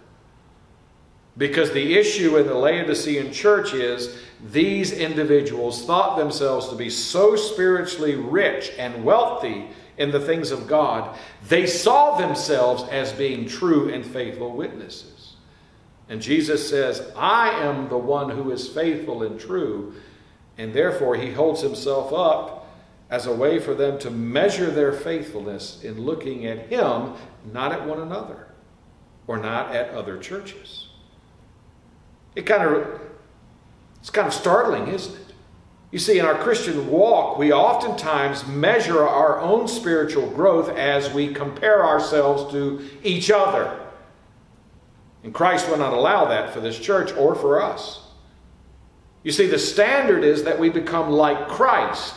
Because 1.38 1.72
the 1.72 1.94
issue 1.94 2.38
in 2.38 2.48
the 2.48 2.56
Laodicean 2.56 3.32
church 3.32 3.74
is 3.74 4.18
these 4.44 4.92
individuals 4.92 5.86
thought 5.86 6.18
themselves 6.18 6.70
to 6.70 6.76
be 6.76 6.90
so 6.90 7.36
spiritually 7.36 8.16
rich 8.16 8.72
and 8.78 9.06
wealthy 9.06 9.68
in 9.98 10.12
the 10.12 10.20
things 10.20 10.52
of 10.52 10.68
God, 10.68 11.18
they 11.48 11.68
saw 11.68 12.18
themselves 12.18 12.84
as 12.90 13.14
being 13.14 13.48
true 13.48 13.94
and 13.94 14.06
faithful 14.06 14.56
witnesses. 14.56 15.36
And 16.10 16.22
Jesus 16.22 16.68
says, 16.68 17.02
I 17.16 17.52
am 17.52 17.88
the 17.88 17.98
one 17.98 18.30
who 18.30 18.52
is 18.52 18.68
faithful 18.68 19.24
and 19.24 19.40
true. 19.40 19.94
And 20.62 20.76
therefore, 20.76 21.16
he 21.16 21.32
holds 21.32 21.62
himself 21.62 22.14
up 22.14 22.68
as 23.10 23.26
a 23.26 23.34
way 23.34 23.58
for 23.58 23.74
them 23.74 23.98
to 23.98 24.12
measure 24.12 24.70
their 24.70 24.94
faithfulness 24.94 25.84
in 25.84 26.00
looking 26.00 26.46
at 26.46 26.68
him, 26.68 27.14
not 27.52 27.72
at 27.72 27.88
one 27.88 28.00
another 28.00 28.48
or 29.26 29.40
not 29.40 29.76
at 29.76 29.90
other 29.90 30.20
churches. 30.20 30.90
It 32.36 32.44
kind 32.44 32.62
of 32.62 33.02
it's 34.00 34.12
kind 34.12 34.28
of 34.28 34.36
startling, 34.36 34.88
isn't 34.88 35.16
it? 35.16 35.34
You 35.90 35.98
see, 35.98 36.20
in 36.20 36.26
our 36.26 36.38
Christian 36.38 36.92
walk, 36.92 37.40
we 37.40 37.52
oftentimes 37.52 38.46
measure 38.46 39.04
our 39.04 39.40
own 39.40 39.68
spiritual 39.68 40.30
growth 40.30 40.70
as 40.70 41.12
we 41.12 41.34
compare 41.34 41.84
ourselves 41.84 42.52
to 42.54 42.88
each 43.02 43.32
other. 43.32 43.80
And 45.24 45.34
Christ 45.34 45.68
will 45.68 45.78
not 45.78 45.94
allow 45.94 46.26
that 46.26 46.54
for 46.54 46.60
this 46.60 46.78
church 46.78 47.12
or 47.14 47.34
for 47.34 47.60
us. 47.64 48.01
You 49.24 49.32
see, 49.32 49.48
the 49.48 49.60
standard 49.60 50.24
is 50.24 50.44
that 50.44 50.60
we 50.60 50.70
become 50.70 51.12
like 51.12 51.48
Christ, 51.48 52.16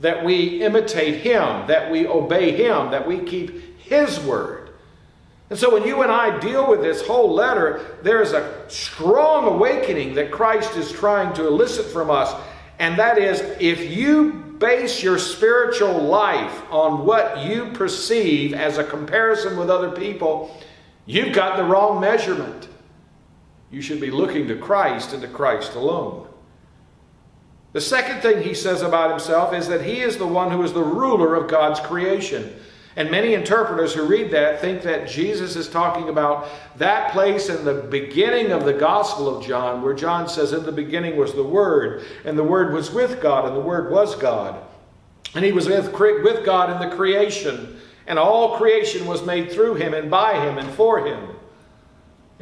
that 0.00 0.24
we 0.24 0.62
imitate 0.62 1.22
Him, 1.22 1.66
that 1.68 1.90
we 1.90 2.06
obey 2.06 2.52
Him, 2.52 2.90
that 2.90 3.06
we 3.06 3.20
keep 3.20 3.78
His 3.78 4.20
word. 4.20 4.70
And 5.48 5.58
so 5.58 5.72
when 5.72 5.86
you 5.86 6.02
and 6.02 6.10
I 6.10 6.38
deal 6.38 6.68
with 6.68 6.80
this 6.80 7.06
whole 7.06 7.32
letter, 7.32 7.98
there 8.02 8.22
is 8.22 8.32
a 8.32 8.64
strong 8.68 9.46
awakening 9.46 10.14
that 10.14 10.30
Christ 10.30 10.76
is 10.76 10.90
trying 10.90 11.34
to 11.34 11.46
elicit 11.46 11.86
from 11.86 12.10
us. 12.10 12.34
And 12.78 12.98
that 12.98 13.18
is 13.18 13.40
if 13.60 13.90
you 13.90 14.32
base 14.58 15.02
your 15.02 15.18
spiritual 15.18 15.92
life 16.04 16.62
on 16.70 17.04
what 17.04 17.44
you 17.44 17.66
perceive 17.72 18.54
as 18.54 18.78
a 18.78 18.84
comparison 18.84 19.58
with 19.58 19.68
other 19.68 19.90
people, 19.90 20.56
you've 21.04 21.34
got 21.34 21.56
the 21.56 21.64
wrong 21.64 22.00
measurement. 22.00 22.68
You 23.72 23.80
should 23.80 24.00
be 24.00 24.10
looking 24.10 24.46
to 24.48 24.56
Christ 24.56 25.12
and 25.12 25.22
to 25.22 25.28
Christ 25.28 25.74
alone. 25.74 26.28
The 27.72 27.80
second 27.80 28.20
thing 28.20 28.42
he 28.42 28.52
says 28.52 28.82
about 28.82 29.10
himself 29.10 29.54
is 29.54 29.66
that 29.68 29.82
he 29.82 30.00
is 30.00 30.18
the 30.18 30.26
one 30.26 30.50
who 30.50 30.62
is 30.62 30.74
the 30.74 30.84
ruler 30.84 31.34
of 31.34 31.50
God's 31.50 31.80
creation. 31.80 32.54
And 32.96 33.10
many 33.10 33.32
interpreters 33.32 33.94
who 33.94 34.04
read 34.04 34.30
that 34.32 34.60
think 34.60 34.82
that 34.82 35.08
Jesus 35.08 35.56
is 35.56 35.70
talking 35.70 36.10
about 36.10 36.46
that 36.76 37.12
place 37.12 37.48
in 37.48 37.64
the 37.64 37.82
beginning 37.90 38.52
of 38.52 38.66
the 38.66 38.74
Gospel 38.74 39.34
of 39.34 39.42
John, 39.42 39.80
where 39.80 39.94
John 39.94 40.28
says, 40.28 40.52
In 40.52 40.64
the 40.64 40.72
beginning 40.72 41.16
was 41.16 41.32
the 41.32 41.42
Word, 41.42 42.04
and 42.26 42.36
the 42.36 42.44
Word 42.44 42.74
was 42.74 42.92
with 42.92 43.22
God, 43.22 43.46
and 43.46 43.56
the 43.56 43.60
Word 43.60 43.90
was 43.90 44.14
God. 44.16 44.62
And 45.34 45.42
he 45.42 45.52
was 45.52 45.66
with, 45.66 45.98
with 45.98 46.44
God 46.44 46.70
in 46.70 46.86
the 46.86 46.94
creation, 46.94 47.80
and 48.06 48.18
all 48.18 48.58
creation 48.58 49.06
was 49.06 49.24
made 49.24 49.50
through 49.50 49.76
him, 49.76 49.94
and 49.94 50.10
by 50.10 50.34
him, 50.34 50.58
and 50.58 50.70
for 50.74 51.06
him. 51.06 51.30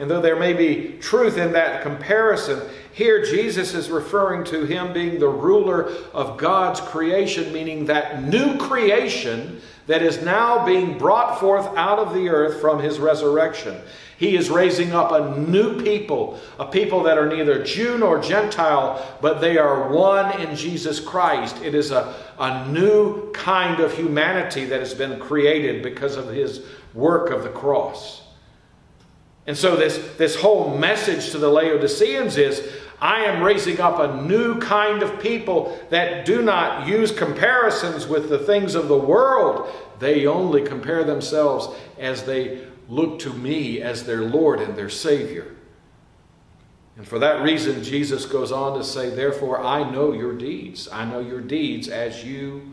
And 0.00 0.10
though 0.10 0.22
there 0.22 0.36
may 0.36 0.54
be 0.54 0.96
truth 0.98 1.36
in 1.36 1.52
that 1.52 1.82
comparison, 1.82 2.62
here 2.94 3.22
Jesus 3.22 3.74
is 3.74 3.90
referring 3.90 4.44
to 4.44 4.64
him 4.64 4.94
being 4.94 5.18
the 5.18 5.28
ruler 5.28 5.90
of 6.14 6.38
God's 6.38 6.80
creation, 6.80 7.52
meaning 7.52 7.84
that 7.84 8.24
new 8.24 8.56
creation 8.56 9.60
that 9.88 10.00
is 10.00 10.22
now 10.22 10.64
being 10.64 10.96
brought 10.96 11.38
forth 11.38 11.66
out 11.76 11.98
of 11.98 12.14
the 12.14 12.30
earth 12.30 12.62
from 12.62 12.80
his 12.80 12.98
resurrection. 12.98 13.78
He 14.16 14.36
is 14.36 14.48
raising 14.48 14.92
up 14.92 15.12
a 15.12 15.38
new 15.38 15.82
people, 15.82 16.40
a 16.58 16.64
people 16.64 17.02
that 17.02 17.18
are 17.18 17.28
neither 17.28 17.62
Jew 17.62 17.98
nor 17.98 18.22
Gentile, 18.22 19.18
but 19.20 19.42
they 19.42 19.58
are 19.58 19.92
one 19.92 20.40
in 20.40 20.56
Jesus 20.56 20.98
Christ. 20.98 21.60
It 21.62 21.74
is 21.74 21.90
a, 21.90 22.14
a 22.38 22.66
new 22.68 23.30
kind 23.32 23.80
of 23.80 23.92
humanity 23.92 24.64
that 24.64 24.80
has 24.80 24.94
been 24.94 25.20
created 25.20 25.82
because 25.82 26.16
of 26.16 26.28
his 26.28 26.62
work 26.94 27.28
of 27.30 27.42
the 27.42 27.50
cross. 27.50 28.22
And 29.50 29.58
so, 29.58 29.74
this, 29.74 29.98
this 30.16 30.36
whole 30.36 30.78
message 30.78 31.30
to 31.32 31.38
the 31.38 31.48
Laodiceans 31.48 32.36
is 32.36 32.70
I 33.02 33.24
am 33.24 33.42
raising 33.42 33.80
up 33.80 33.98
a 33.98 34.22
new 34.22 34.60
kind 34.60 35.02
of 35.02 35.18
people 35.18 35.76
that 35.90 36.24
do 36.24 36.40
not 36.40 36.86
use 36.86 37.10
comparisons 37.10 38.06
with 38.06 38.28
the 38.28 38.38
things 38.38 38.76
of 38.76 38.86
the 38.86 38.96
world. 38.96 39.68
They 39.98 40.24
only 40.28 40.62
compare 40.62 41.02
themselves 41.02 41.66
as 41.98 42.22
they 42.22 42.64
look 42.88 43.18
to 43.22 43.32
me 43.32 43.82
as 43.82 44.04
their 44.04 44.20
Lord 44.20 44.60
and 44.60 44.76
their 44.76 44.88
Savior. 44.88 45.56
And 46.96 47.04
for 47.04 47.18
that 47.18 47.42
reason, 47.42 47.82
Jesus 47.82 48.26
goes 48.26 48.52
on 48.52 48.78
to 48.78 48.84
say, 48.84 49.10
Therefore, 49.10 49.60
I 49.60 49.82
know 49.90 50.12
your 50.12 50.38
deeds. 50.38 50.88
I 50.92 51.04
know 51.04 51.18
your 51.18 51.40
deeds 51.40 51.88
as 51.88 52.24
you 52.24 52.72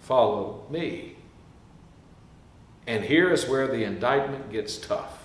follow 0.00 0.66
me. 0.68 1.14
And 2.88 3.04
here 3.04 3.32
is 3.32 3.46
where 3.46 3.68
the 3.68 3.84
indictment 3.84 4.50
gets 4.50 4.78
tough. 4.78 5.21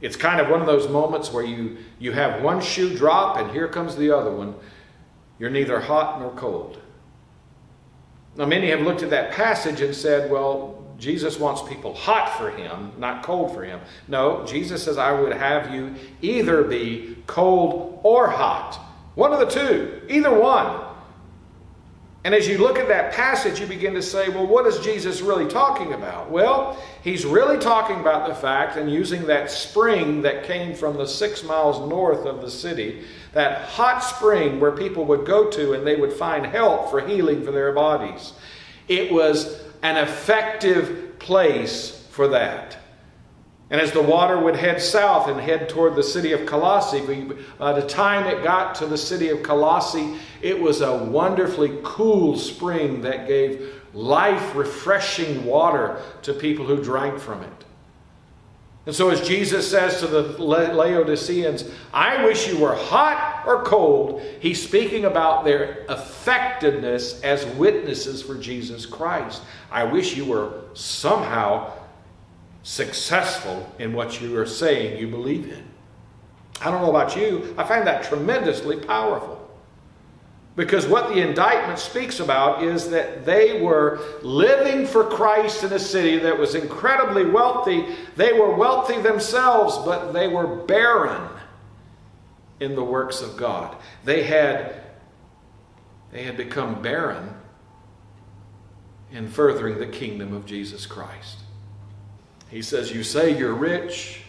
It's 0.00 0.16
kind 0.16 0.40
of 0.40 0.48
one 0.48 0.60
of 0.60 0.66
those 0.66 0.88
moments 0.88 1.32
where 1.32 1.44
you, 1.44 1.76
you 1.98 2.12
have 2.12 2.42
one 2.42 2.60
shoe 2.60 2.96
drop 2.96 3.36
and 3.36 3.50
here 3.50 3.68
comes 3.68 3.96
the 3.96 4.10
other 4.10 4.30
one. 4.30 4.54
You're 5.38 5.50
neither 5.50 5.80
hot 5.80 6.20
nor 6.20 6.30
cold. 6.32 6.80
Now, 8.36 8.46
many 8.46 8.70
have 8.70 8.80
looked 8.80 9.02
at 9.02 9.10
that 9.10 9.32
passage 9.32 9.80
and 9.80 9.94
said, 9.94 10.30
well, 10.30 10.84
Jesus 10.98 11.38
wants 11.38 11.62
people 11.68 11.94
hot 11.94 12.36
for 12.38 12.50
him, 12.50 12.92
not 12.98 13.22
cold 13.22 13.52
for 13.54 13.64
him. 13.64 13.80
No, 14.06 14.44
Jesus 14.46 14.84
says, 14.84 14.98
I 14.98 15.18
would 15.18 15.32
have 15.32 15.74
you 15.74 15.94
either 16.22 16.62
be 16.62 17.16
cold 17.26 18.00
or 18.02 18.28
hot. 18.28 18.78
One 19.14 19.32
of 19.32 19.40
the 19.40 19.46
two, 19.46 20.02
either 20.08 20.32
one. 20.32 20.89
And 22.22 22.34
as 22.34 22.46
you 22.46 22.58
look 22.58 22.78
at 22.78 22.86
that 22.88 23.14
passage, 23.14 23.60
you 23.60 23.66
begin 23.66 23.94
to 23.94 24.02
say, 24.02 24.28
well, 24.28 24.46
what 24.46 24.66
is 24.66 24.78
Jesus 24.80 25.22
really 25.22 25.48
talking 25.48 25.94
about? 25.94 26.30
Well, 26.30 26.78
he's 27.02 27.24
really 27.24 27.56
talking 27.56 27.98
about 27.98 28.28
the 28.28 28.34
fact 28.34 28.76
and 28.76 28.92
using 28.92 29.26
that 29.26 29.50
spring 29.50 30.20
that 30.22 30.44
came 30.44 30.74
from 30.74 30.98
the 30.98 31.06
six 31.06 31.42
miles 31.42 31.88
north 31.88 32.26
of 32.26 32.42
the 32.42 32.50
city, 32.50 33.04
that 33.32 33.62
hot 33.62 34.00
spring 34.00 34.60
where 34.60 34.72
people 34.72 35.06
would 35.06 35.24
go 35.24 35.50
to 35.50 35.72
and 35.72 35.86
they 35.86 35.96
would 35.96 36.12
find 36.12 36.44
help 36.44 36.90
for 36.90 37.00
healing 37.00 37.42
for 37.42 37.52
their 37.52 37.72
bodies. 37.72 38.34
It 38.86 39.10
was 39.10 39.62
an 39.82 39.96
effective 39.96 41.18
place 41.18 42.06
for 42.10 42.28
that. 42.28 42.76
And 43.70 43.80
as 43.80 43.92
the 43.92 44.02
water 44.02 44.38
would 44.38 44.56
head 44.56 44.82
south 44.82 45.28
and 45.28 45.40
head 45.40 45.68
toward 45.68 45.94
the 45.94 46.02
city 46.02 46.32
of 46.32 46.44
Colossae, 46.44 47.00
by 47.00 47.36
uh, 47.60 47.72
the 47.72 47.86
time 47.86 48.26
it 48.26 48.42
got 48.42 48.74
to 48.76 48.86
the 48.86 48.98
city 48.98 49.28
of 49.28 49.44
Colossae, 49.44 50.16
it 50.42 50.60
was 50.60 50.80
a 50.80 51.04
wonderfully 51.04 51.78
cool 51.84 52.36
spring 52.36 53.02
that 53.02 53.28
gave 53.28 53.80
life 53.94 54.56
refreshing 54.56 55.44
water 55.44 56.02
to 56.22 56.32
people 56.32 56.66
who 56.66 56.82
drank 56.82 57.20
from 57.20 57.42
it. 57.42 57.64
And 58.86 58.94
so, 58.96 59.10
as 59.10 59.20
Jesus 59.20 59.70
says 59.70 60.00
to 60.00 60.06
the 60.08 60.22
Laodiceans, 60.42 61.70
I 61.92 62.24
wish 62.24 62.48
you 62.48 62.58
were 62.58 62.74
hot 62.74 63.44
or 63.46 63.62
cold, 63.62 64.22
he's 64.40 64.60
speaking 64.60 65.04
about 65.04 65.44
their 65.44 65.84
effectiveness 65.88 67.20
as 67.20 67.44
witnesses 67.54 68.22
for 68.22 68.36
Jesus 68.36 68.86
Christ. 68.86 69.42
I 69.70 69.84
wish 69.84 70.16
you 70.16 70.24
were 70.24 70.62
somehow 70.72 71.72
successful 72.62 73.72
in 73.78 73.92
what 73.92 74.20
you 74.20 74.36
are 74.38 74.46
saying 74.46 74.98
you 74.98 75.08
believe 75.08 75.50
in. 75.50 75.64
I 76.60 76.70
don't 76.70 76.82
know 76.82 76.90
about 76.90 77.16
you, 77.16 77.54
I 77.56 77.64
find 77.64 77.86
that 77.86 78.04
tremendously 78.04 78.76
powerful. 78.76 79.38
Because 80.56 80.86
what 80.86 81.08
the 81.08 81.26
indictment 81.26 81.78
speaks 81.78 82.20
about 82.20 82.62
is 82.62 82.90
that 82.90 83.24
they 83.24 83.62
were 83.62 84.00
living 84.22 84.84
for 84.84 85.04
Christ 85.04 85.64
in 85.64 85.72
a 85.72 85.78
city 85.78 86.18
that 86.18 86.36
was 86.36 86.54
incredibly 86.54 87.24
wealthy. 87.24 87.86
They 88.16 88.32
were 88.32 88.54
wealthy 88.54 89.00
themselves, 89.00 89.78
but 89.86 90.12
they 90.12 90.28
were 90.28 90.46
barren 90.46 91.30
in 92.58 92.74
the 92.74 92.84
works 92.84 93.22
of 93.22 93.36
God. 93.36 93.76
They 94.04 94.24
had, 94.24 94.82
they 96.12 96.24
had 96.24 96.36
become 96.36 96.82
barren 96.82 97.32
in 99.12 99.28
furthering 99.28 99.78
the 99.78 99.86
kingdom 99.86 100.34
of 100.34 100.46
Jesus 100.46 100.84
Christ. 100.84 101.38
He 102.50 102.62
says, 102.62 102.90
You 102.92 103.02
say 103.02 103.36
you're 103.36 103.54
rich, 103.54 104.22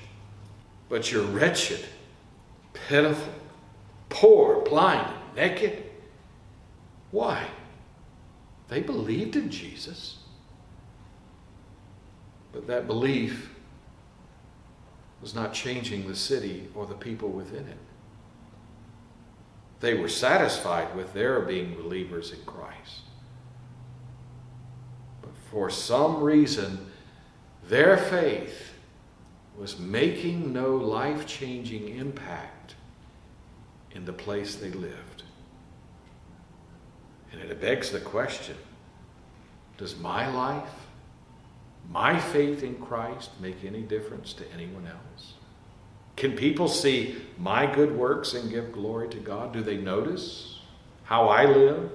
but 0.90 1.12
you're 1.12 1.25
wretched, 1.25 1.84
pitiful, 2.74 3.34
poor, 4.10 4.62
blind, 4.62 5.12
naked. 5.36 5.84
Why? 7.10 7.46
They 8.68 8.82
believed 8.82 9.36
in 9.36 9.50
Jesus. 9.50 10.18
But 12.54 12.68
that 12.68 12.88
belief 12.88 13.50
was 15.22 15.34
not 15.34 15.54
changing 15.54 16.08
the 16.08 16.16
city 16.16 16.68
or 16.75 16.86
the 16.86 16.96
people 16.96 17.30
within 17.30 17.68
it. 17.68 17.78
They 19.80 19.96
were 19.96 20.08
satisfied 20.08 20.96
with 20.96 21.13
their 21.13 21.40
being 21.42 21.74
believers 21.75 22.32
in 22.32 22.44
Christ. 22.46 23.01
But 25.22 25.32
for 25.50 25.70
some 25.70 26.22
reason, 26.22 26.90
their 27.72 27.96
faith 27.96 28.74
was 29.58 29.80
making 29.80 30.51
no 30.51 30.75
life 30.75 31.25
changing 31.25 31.88
impact 31.88 32.75
in 33.92 34.04
the 34.04 34.12
place 34.12 34.56
they 34.56 34.72
lived. 34.72 35.24
And 37.32 37.40
it 37.42 37.62
begs 37.62 37.90
the 37.90 38.01
question 38.01 38.58
Does 39.78 39.98
my 39.98 40.30
life, 40.30 40.70
my 41.90 42.20
faith 42.20 42.62
in 42.62 42.75
Christ, 42.75 43.30
make 43.40 43.63
any 43.63 43.84
difference 43.84 44.34
to 44.34 44.44
anyone 44.54 44.86
else? 44.86 45.36
Can 46.18 46.34
people 46.34 46.68
see 46.68 47.22
my 47.38 47.74
good 47.74 47.96
works 47.96 48.34
and 48.34 48.50
give 48.50 48.74
glory 48.74 49.08
to 49.08 49.18
God? 49.18 49.54
Do 49.54 49.63
they 49.63 49.78
notice 49.78 50.60
how 51.04 51.30
I 51.30 51.46
live 51.46 51.90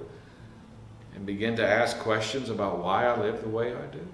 and 1.13 1.23
begin 1.23 1.55
to 1.57 1.67
ask 1.67 1.99
questions 1.99 2.49
about 2.49 2.79
why 2.79 3.05
I 3.05 3.19
live 3.19 3.43
the 3.43 3.49
way 3.49 3.75
I 3.75 3.85
do? 3.91 4.07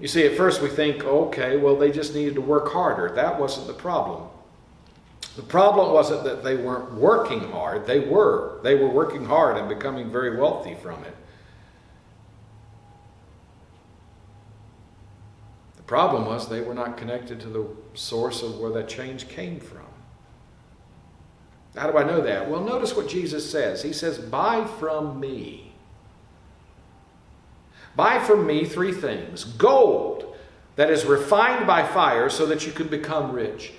You 0.00 0.08
see, 0.08 0.24
at 0.26 0.36
first 0.36 0.62
we 0.62 0.68
think, 0.68 1.04
okay, 1.04 1.56
well, 1.58 1.76
they 1.76 1.90
just 1.90 2.14
needed 2.14 2.34
to 2.34 2.40
work 2.40 2.72
harder. 2.72 3.14
That 3.14 3.38
wasn't 3.38 3.66
the 3.66 3.74
problem. 3.74 4.28
The 5.36 5.42
problem 5.42 5.92
wasn't 5.92 6.24
that 6.24 6.42
they 6.42 6.56
weren't 6.56 6.94
working 6.94 7.50
hard. 7.50 7.86
They 7.86 8.00
were. 8.00 8.60
They 8.62 8.74
were 8.74 8.88
working 8.88 9.24
hard 9.26 9.58
and 9.58 9.68
becoming 9.68 10.10
very 10.10 10.38
wealthy 10.38 10.74
from 10.74 11.04
it. 11.04 11.16
The 15.76 15.82
problem 15.82 16.24
was 16.24 16.48
they 16.48 16.62
were 16.62 16.74
not 16.74 16.96
connected 16.96 17.38
to 17.40 17.48
the 17.48 17.66
source 17.94 18.42
of 18.42 18.58
where 18.58 18.70
that 18.72 18.88
change 18.88 19.28
came 19.28 19.60
from. 19.60 19.80
How 21.76 21.90
do 21.90 21.98
I 21.98 22.04
know 22.04 22.20
that? 22.22 22.50
Well, 22.50 22.62
notice 22.64 22.96
what 22.96 23.08
Jesus 23.08 23.48
says. 23.48 23.82
He 23.82 23.92
says, 23.92 24.18
Buy 24.18 24.66
from 24.78 25.20
me. 25.20 25.69
Buy 27.96 28.18
from 28.20 28.46
me 28.46 28.64
three 28.64 28.92
things 28.92 29.44
gold 29.44 30.36
that 30.76 30.90
is 30.90 31.04
refined 31.04 31.66
by 31.66 31.86
fire 31.86 32.30
so 32.30 32.46
that 32.46 32.66
you 32.66 32.72
can 32.72 32.88
become 32.88 33.32
rich. 33.32 33.72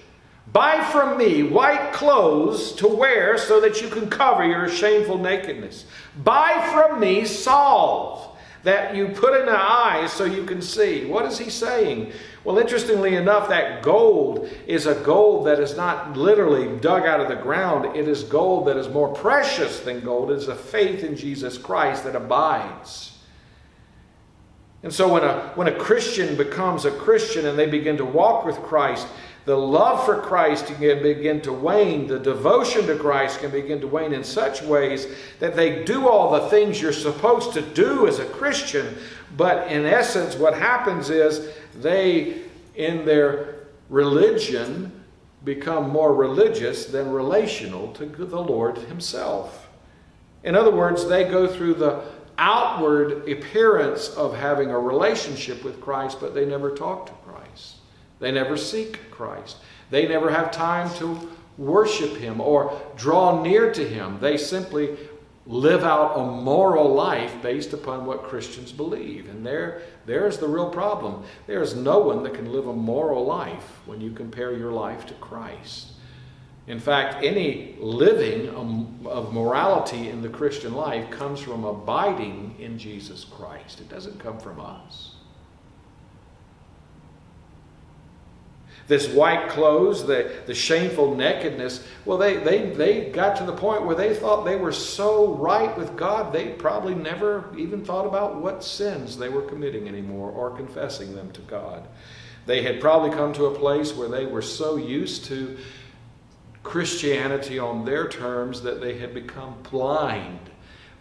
Buy 0.52 0.84
from 0.84 1.18
me 1.18 1.44
white 1.44 1.94
clothes 1.94 2.74
to 2.74 2.88
wear 2.88 3.38
so 3.38 3.62
that 3.62 3.82
you 3.82 3.88
can 3.88 4.10
cover 4.10 4.46
your 4.46 4.68
shameful 4.68 5.18
nakedness. 5.18 5.86
Buy 6.24 6.70
from 6.74 7.00
me 7.00 7.26
salve 7.26 8.28
that 8.64 8.96
you 8.96 9.08
put 9.08 9.40
in 9.40 9.46
the 9.46 9.58
eyes 9.58 10.12
so 10.12 10.26
you 10.26 10.44
can 10.44 10.62
see. 10.62 11.06
What 11.06 11.26
is 11.26 11.38
he 11.38 11.50
saying? 11.50 12.12
Well, 12.44 12.58
interestingly 12.58 13.16
enough, 13.16 13.50
that 13.50 13.82
gold 13.82 14.50
is 14.68 14.88
a 14.88 14.96
gold 14.96 15.48
that 15.48 15.60
is 15.60 15.76
not 15.76 16.18
literally 16.18 16.78
dug 16.80 17.06
out 17.06 17.20
of 17.20 17.28
the 17.28 17.42
ground. 17.42 17.96
It 17.96 18.08
is 18.08 18.24
gold 18.24 18.68
that 18.68 18.78
is 18.78 18.90
more 18.90 19.14
precious 19.14 19.80
than 19.80 20.02
gold. 20.02 20.32
It 20.32 20.38
is 20.38 20.48
a 20.48 20.56
faith 20.56 21.04
in 21.04 21.16
Jesus 21.16 21.58
Christ 21.58 22.04
that 22.04 22.16
abides. 22.16 23.11
And 24.84 24.92
so 24.92 25.14
when 25.14 25.24
a, 25.24 25.52
when 25.56 25.68
a 25.68 25.76
Christian 25.76 26.36
becomes 26.36 26.86
a 26.86 26.92
Christian 26.92 27.46
and 27.46 27.58
they 27.58 27.68
begin 27.68 27.98
to 27.98 28.06
walk 28.06 28.46
with 28.46 28.58
Christ, 28.64 29.08
the 29.46 29.58
love 29.58 30.06
for 30.06 30.22
Christ 30.22 30.68
can 30.68 30.80
begin 31.02 31.42
to 31.42 31.52
wane. 31.54 32.08
The 32.08 32.20
devotion 32.20 32.86
to 32.88 32.96
Christ 32.96 33.40
can 33.40 33.52
begin 33.52 33.82
to 33.82 33.88
wane 33.88 34.14
in 34.14 34.24
such 34.24 34.62
ways 34.62 35.08
that 35.40 35.56
they 35.56 35.84
do 35.84 36.08
all 36.08 36.32
the 36.32 36.50
things 36.50 36.80
you're 36.80 36.94
supposed 36.94 37.54
to 37.54 37.62
do 37.62 38.08
as 38.08 38.20
a 38.20 38.26
Christian. 38.26 38.96
But 39.38 39.72
in 39.72 39.86
essence, 39.86 40.36
what 40.36 40.56
happens 40.56 41.10
is 41.10 41.52
they, 41.80 42.44
in 42.76 43.04
their 43.06 43.68
religion, 43.90 44.92
become 45.44 45.90
more 45.90 46.14
religious 46.14 46.86
than 46.86 47.10
relational 47.10 47.92
to 47.94 48.06
the 48.06 48.40
Lord 48.40 48.78
Himself. 48.78 49.70
In 50.44 50.56
other 50.56 50.72
words, 50.72 51.08
they 51.08 51.24
go 51.24 51.48
through 51.48 51.76
the 51.76 52.04
outward 52.38 53.30
appearance 53.30 54.10
of 54.10 54.36
having 54.36 54.70
a 54.70 54.80
relationship 54.80 55.64
with 55.64 55.82
Christ, 55.82 56.20
but 56.20 56.34
they 56.34 56.46
never 56.46 56.72
talk 56.72 57.06
to 57.08 57.14
Christ. 57.30 57.76
They 58.20 58.32
never 58.32 58.58
seek 58.58 59.12
Christ. 59.12 59.58
They 59.90 60.08
never 60.08 60.30
have 60.32 60.52
time 60.52 60.94
to 60.96 61.32
worship 61.58 62.16
Him 62.16 62.40
or 62.40 62.80
draw 62.96 63.42
near 63.42 63.72
to 63.74 63.88
Him. 63.88 64.20
They 64.20 64.38
simply 64.38 64.98
live 65.48 65.84
out 65.84 66.18
a 66.18 66.24
moral 66.24 66.94
life 66.94 67.42
based 67.42 67.74
upon 67.74 68.06
what 68.06 68.24
Christians 68.24 68.72
believe. 68.72 69.28
And 69.30 69.46
there, 69.46 69.82
there's 70.06 70.38
the 70.38 70.48
real 70.48 70.70
problem. 70.70 71.24
There's 71.48 71.76
no 71.76 72.00
one 72.00 72.24
that 72.24 72.36
can 72.36 72.52
live 72.52 72.68
a 72.68 72.74
moral 72.74 73.26
life 73.26 73.80
when 73.86 74.00
you 74.02 74.12
compare 74.12 74.56
your 74.56 74.72
life 74.72 75.06
to 75.08 75.14
Christ. 75.16 75.88
In 76.68 76.80
fact, 76.80 77.24
any 77.24 77.76
living 77.80 78.50
of 79.06 79.34
morality 79.34 80.10
in 80.10 80.22
the 80.22 80.30
Christian 80.30 80.74
life 80.74 81.10
comes 81.10 81.40
from 81.40 81.64
abiding 81.64 82.56
in 82.60 82.78
Jesus 82.78 83.26
Christ. 83.26 83.82
It 83.82 83.90
doesn't 83.90 84.20
come 84.20 84.40
from 84.40 84.60
us. 84.60 85.16
This 88.88 89.08
white 89.08 89.48
clothes, 89.50 90.06
the, 90.06 90.42
the 90.48 90.54
shameful 90.54 91.16
nakedness, 91.16 91.88
well, 92.04 92.18
they, 92.18 92.38
they, 92.38 92.72
they 92.72 93.10
got 93.10 93.38
to 93.38 93.46
the 93.46 93.54
point 93.54 93.86
where 93.86 93.96
they 93.96 94.14
thought 94.14 94.44
they 94.44 94.56
were 94.58 94.74
so 94.74 95.34
right 95.36 95.76
with 95.78 95.96
God, 95.96 96.34
they 96.34 96.50
probably 96.50 96.94
never 96.94 97.56
even 97.58 97.86
thought 97.86 98.06
about 98.06 98.36
what 98.36 98.64
sins 98.64 99.18
they 99.18 99.30
were 99.30 99.44
committing 99.44 99.88
anymore 99.88 100.32
or 100.32 100.56
confessing 100.58 101.16
them 101.16 101.32
to 101.32 101.42
God. 101.42 101.88
They 102.46 102.64
had 102.64 102.82
probably 102.82 103.12
come 103.12 103.34
to 103.34 103.46
a 103.46 103.58
place 103.58 103.94
where 103.94 104.10
they 104.10 104.26
were 104.26 104.42
so 104.42 104.76
used 104.76 105.26
to 105.26 105.58
Christianity 106.64 107.58
on 107.60 107.86
their 107.86 108.08
terms 108.08 108.62
that 108.62 108.82
they 108.82 108.98
had 108.98 109.14
become 109.14 109.56
blind, 109.70 110.50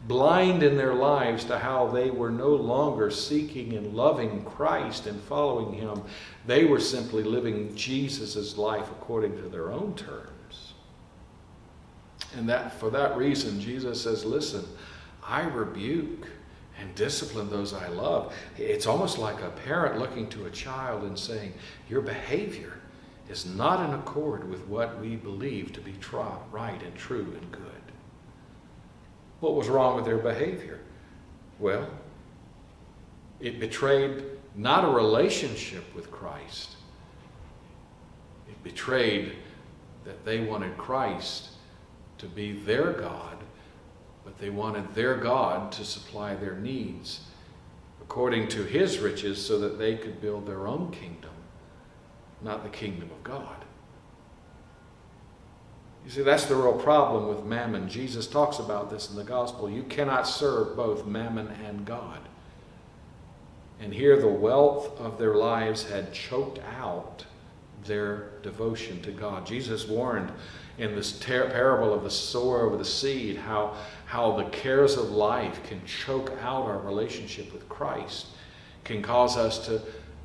blind 0.06 0.62
in 0.62 0.76
their 0.76 0.94
lives 0.94 1.44
to 1.44 1.58
how 1.58 1.88
they 1.88 2.10
were 2.10 2.30
no 2.30 2.48
longer 2.48 3.10
seeking 3.10 3.74
and 3.74 3.94
loving 3.94 4.42
Christ 4.44 5.06
and 5.06 5.20
following 5.22 5.74
Him. 5.74 6.02
They 6.46 6.64
were 6.64 6.80
simply 6.80 7.22
living 7.22 7.74
Jesus' 7.76 8.56
life 8.56 8.90
according 8.90 9.36
to 9.36 9.48
their 9.48 9.70
own 9.70 9.94
terms. 9.94 10.72
And 12.36 12.48
that 12.48 12.72
for 12.72 12.90
that 12.90 13.16
reason, 13.16 13.60
Jesus 13.60 14.02
says, 14.02 14.24
Listen, 14.24 14.64
I 15.22 15.42
rebuke 15.42 16.26
and 16.80 16.94
discipline 16.94 17.50
those 17.50 17.74
I 17.74 17.88
love. 17.88 18.32
It's 18.56 18.86
almost 18.86 19.18
like 19.18 19.42
a 19.42 19.50
parent 19.50 19.98
looking 19.98 20.28
to 20.30 20.46
a 20.46 20.50
child 20.50 21.02
and 21.02 21.18
saying, 21.18 21.52
Your 21.88 22.00
behavior 22.00 22.79
is 23.30 23.46
not 23.46 23.88
in 23.88 23.94
accord 23.94 24.48
with 24.50 24.66
what 24.66 25.00
we 25.00 25.14
believe 25.14 25.72
to 25.72 25.80
be 25.80 25.94
right 26.50 26.82
and 26.82 26.94
true 26.96 27.36
and 27.40 27.52
good. 27.52 27.62
What 29.38 29.54
was 29.54 29.68
wrong 29.68 29.96
with 29.96 30.04
their 30.04 30.18
behavior? 30.18 30.80
Well, 31.58 31.88
It 33.38 33.58
betrayed 33.58 34.22
not 34.54 34.84
a 34.84 34.88
relationship 34.88 35.94
with 35.94 36.10
Christ, 36.10 36.76
it 38.48 38.62
betrayed 38.62 39.36
that 40.04 40.24
they 40.24 40.40
wanted 40.40 40.76
Christ 40.76 41.50
to 42.18 42.26
be 42.26 42.52
their 42.52 42.92
God, 42.92 43.38
but 44.24 44.38
they 44.38 44.50
wanted 44.50 44.94
their 44.94 45.16
God 45.16 45.72
to 45.72 45.84
supply 45.84 46.34
their 46.34 46.56
needs 46.56 47.20
according 48.02 48.48
to 48.48 48.64
his 48.64 48.98
riches 48.98 49.44
so 49.44 49.58
that 49.60 49.78
they 49.78 49.94
could 49.96 50.20
build 50.20 50.46
their 50.46 50.66
own 50.66 50.90
kingdom, 50.90 51.30
not 52.42 52.62
the 52.62 52.70
kingdom 52.70 53.10
of 53.10 53.22
God. 53.22 53.64
You 56.04 56.10
see, 56.10 56.22
that's 56.22 56.46
the 56.46 56.56
real 56.56 56.72
problem 56.72 57.28
with 57.28 57.44
mammon. 57.44 57.88
Jesus 57.88 58.26
talks 58.26 58.58
about 58.58 58.90
this 58.90 59.10
in 59.10 59.16
the 59.16 59.24
gospel. 59.24 59.68
You 59.68 59.82
cannot 59.82 60.26
serve 60.26 60.76
both 60.76 61.06
mammon 61.06 61.48
and 61.66 61.84
God. 61.84 62.20
And 63.80 63.92
here, 63.92 64.18
the 64.20 64.28
wealth 64.28 64.98
of 65.00 65.18
their 65.18 65.34
lives 65.34 65.88
had 65.88 66.12
choked 66.12 66.58
out 66.78 67.24
their 67.84 68.30
devotion 68.42 69.00
to 69.02 69.10
God. 69.10 69.46
Jesus 69.46 69.88
warned 69.88 70.32
in 70.78 70.94
this 70.94 71.12
parable 71.12 71.92
of 71.92 72.02
the 72.02 72.10
sower 72.10 72.66
of 72.66 72.78
the 72.78 72.84
seed 72.84 73.36
how, 73.36 73.74
how 74.06 74.36
the 74.36 74.44
cares 74.50 74.96
of 74.96 75.10
life 75.10 75.62
can 75.64 75.84
choke 75.84 76.30
out 76.42 76.66
our 76.66 76.78
relationship 76.78 77.52
with 77.52 77.68
Christ, 77.68 78.26
can 78.84 79.02
cause 79.02 79.36
us 79.36 79.64
to 79.66 79.80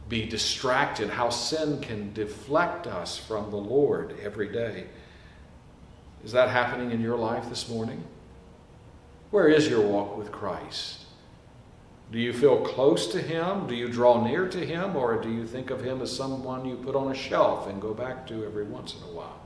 be 0.08 0.26
distracted, 0.26 1.10
how 1.10 1.30
sin 1.30 1.82
can 1.82 2.14
deflect 2.14 2.88
us 2.88 3.18
from 3.18 3.50
the 3.50 3.58
Lord 3.58 4.16
every 4.22 4.48
day. 4.48 4.86
Is 6.24 6.32
that 6.32 6.50
happening 6.50 6.92
in 6.92 7.02
your 7.02 7.18
life 7.18 7.50
this 7.50 7.70
morning? 7.70 8.04
Where 9.32 9.48
is 9.48 9.68
your 9.68 9.82
walk 9.82 10.18
with 10.18 10.32
Christ? 10.32 11.06
Do 12.12 12.20
you 12.20 12.34
feel 12.34 12.62
close 12.62 13.08
to 13.08 13.22
Him? 13.22 13.68
Do 13.68 13.76
you 13.76 13.90
draw 13.90 14.24
near 14.24 14.48
to 14.48 14.66
Him? 14.66 14.96
Or 14.96 15.22
do 15.22 15.30
you 15.30 15.46
think 15.48 15.72
of 15.72 15.84
Him 15.84 16.02
as 16.02 16.16
someone 16.16 16.66
you 16.66 16.76
put 16.76 16.96
on 16.96 17.12
a 17.12 17.16
shelf 17.16 17.68
and 17.68 17.82
go 17.82 17.94
back 17.94 18.28
to 18.28 18.46
every 18.46 18.64
once 18.64 18.96
in 18.96 19.04
a 19.10 19.12
while? 19.12 19.42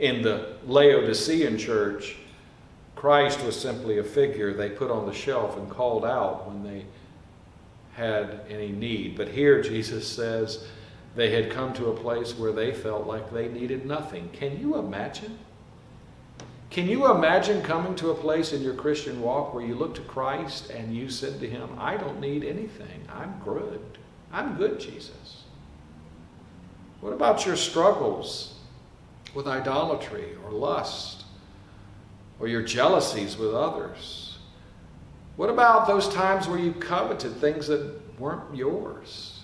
In 0.00 0.22
the 0.22 0.56
Laodicean 0.66 1.56
church, 1.56 2.16
Christ 2.96 3.42
was 3.44 3.58
simply 3.58 3.98
a 3.98 4.04
figure 4.04 4.52
they 4.52 4.70
put 4.70 4.90
on 4.90 5.06
the 5.06 5.14
shelf 5.14 5.56
and 5.56 5.70
called 5.70 6.04
out 6.04 6.48
when 6.48 6.64
they 6.64 6.84
had 7.94 8.40
any 8.48 8.70
need. 8.70 9.16
But 9.16 9.28
here 9.28 9.62
Jesus 9.62 10.06
says 10.06 10.66
they 11.14 11.30
had 11.30 11.50
come 11.50 11.72
to 11.74 11.86
a 11.86 11.96
place 11.96 12.36
where 12.36 12.52
they 12.52 12.72
felt 12.72 13.06
like 13.06 13.32
they 13.32 13.48
needed 13.48 13.86
nothing. 13.86 14.28
Can 14.32 14.60
you 14.60 14.76
imagine? 14.76 15.38
Can 16.70 16.88
you 16.88 17.08
imagine 17.08 17.62
coming 17.62 17.94
to 17.96 18.10
a 18.10 18.14
place 18.14 18.52
in 18.52 18.62
your 18.62 18.74
Christian 18.74 19.20
walk 19.20 19.54
where 19.54 19.64
you 19.64 19.76
look 19.76 19.94
to 19.94 20.00
Christ 20.02 20.70
and 20.70 20.94
you 20.94 21.08
said 21.08 21.38
to 21.38 21.48
Him, 21.48 21.68
I 21.78 21.96
don't 21.96 22.20
need 22.20 22.42
anything. 22.42 23.06
I'm 23.08 23.40
good. 23.44 23.80
I'm 24.32 24.56
good, 24.56 24.80
Jesus. 24.80 25.44
What 27.00 27.12
about 27.12 27.46
your 27.46 27.54
struggles 27.54 28.54
with 29.34 29.46
idolatry 29.46 30.30
or 30.44 30.50
lust 30.50 31.24
or 32.40 32.48
your 32.48 32.62
jealousies 32.62 33.36
with 33.36 33.54
others? 33.54 34.23
What 35.36 35.50
about 35.50 35.86
those 35.86 36.08
times 36.08 36.46
where 36.46 36.58
you 36.58 36.72
coveted 36.72 37.36
things 37.36 37.66
that 37.66 38.00
weren't 38.18 38.54
yours? 38.54 39.40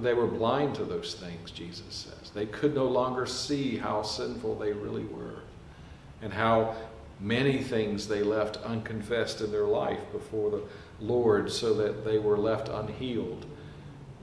They 0.00 0.14
were 0.14 0.26
blind 0.26 0.74
to 0.76 0.84
those 0.84 1.14
things, 1.14 1.50
Jesus 1.50 1.94
says. 1.94 2.30
They 2.30 2.46
could 2.46 2.74
no 2.74 2.86
longer 2.86 3.26
see 3.26 3.76
how 3.76 4.02
sinful 4.02 4.58
they 4.58 4.72
really 4.72 5.04
were 5.04 5.42
and 6.20 6.32
how 6.32 6.74
many 7.20 7.58
things 7.58 8.08
they 8.08 8.22
left 8.22 8.56
unconfessed 8.58 9.40
in 9.40 9.52
their 9.52 9.66
life 9.66 10.00
before 10.12 10.50
the 10.50 10.62
Lord 11.00 11.50
so 11.50 11.74
that 11.74 12.04
they 12.04 12.18
were 12.18 12.36
left 12.36 12.68
unhealed. 12.68 13.46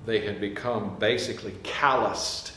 They 0.05 0.25
had 0.25 0.41
become 0.41 0.97
basically 0.99 1.55
calloused, 1.63 2.53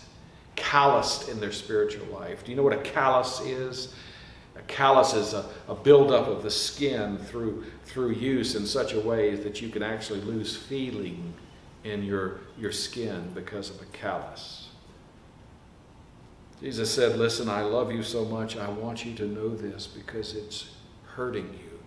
calloused 0.57 1.29
in 1.29 1.41
their 1.41 1.53
spiritual 1.53 2.07
life. 2.07 2.45
Do 2.45 2.51
you 2.51 2.57
know 2.57 2.63
what 2.63 2.73
a 2.73 2.83
callus 2.83 3.41
is? 3.41 3.95
A 4.59 4.63
callus 4.63 5.15
is 5.15 5.35
a, 5.35 5.47
a 5.69 5.75
buildup 5.75 6.27
of 6.27 6.43
the 6.43 6.51
skin 6.51 7.17
through, 7.19 7.65
through 7.85 8.11
use 8.11 8.57
in 8.57 8.67
such 8.67 8.93
a 8.93 9.01
way 9.01 9.37
that 9.37 9.63
you 9.63 9.69
can 9.69 9.83
actually 9.83 10.21
lose 10.21 10.57
feeling 10.57 11.33
in 11.85 12.03
your, 12.03 12.41
your 12.59 12.73
skin 12.73 13.31
because 13.35 13.71
of 13.71 13.81
a 13.81 13.87
callus. 13.87 14.69
Jesus 16.61 16.93
said, 16.93 17.17
Listen, 17.17 17.49
I 17.49 17.63
love 17.63 17.93
you 17.93 18.03
so 18.03 18.25
much. 18.25 18.57
I 18.57 18.69
want 18.69 19.05
you 19.05 19.15
to 19.15 19.27
know 19.27 19.49
this 19.49 19.87
because 19.87 20.35
it's 20.35 20.71
hurting 21.05 21.47
you. 21.53 21.79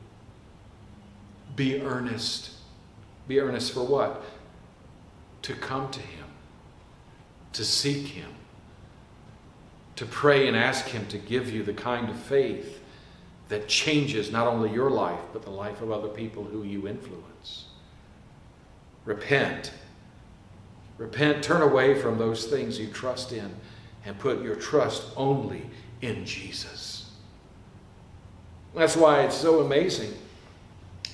Be 1.55 1.81
earnest. 1.81 2.51
Be 3.27 3.39
earnest 3.39 3.73
for 3.73 3.83
what? 3.83 4.23
To 5.41 5.53
come 5.53 5.91
to 5.91 5.99
Him, 5.99 6.27
to 7.53 7.65
seek 7.65 8.07
Him, 8.07 8.29
to 10.01 10.07
pray 10.07 10.47
and 10.47 10.57
ask 10.57 10.87
Him 10.87 11.05
to 11.09 11.19
give 11.19 11.51
you 11.51 11.61
the 11.61 11.75
kind 11.75 12.09
of 12.09 12.17
faith 12.17 12.81
that 13.49 13.67
changes 13.67 14.31
not 14.31 14.47
only 14.47 14.73
your 14.73 14.89
life, 14.89 15.19
but 15.31 15.43
the 15.43 15.51
life 15.51 15.79
of 15.79 15.91
other 15.91 16.07
people 16.07 16.43
who 16.43 16.63
you 16.63 16.87
influence. 16.87 17.65
Repent. 19.05 19.71
Repent, 20.97 21.43
turn 21.43 21.61
away 21.61 22.01
from 22.01 22.17
those 22.17 22.47
things 22.47 22.79
you 22.79 22.87
trust 22.87 23.31
in, 23.31 23.53
and 24.03 24.17
put 24.17 24.41
your 24.41 24.55
trust 24.55 25.03
only 25.15 25.69
in 26.01 26.25
Jesus. 26.25 27.11
That's 28.73 28.97
why 28.97 29.21
it's 29.21 29.37
so 29.37 29.59
amazing. 29.59 30.15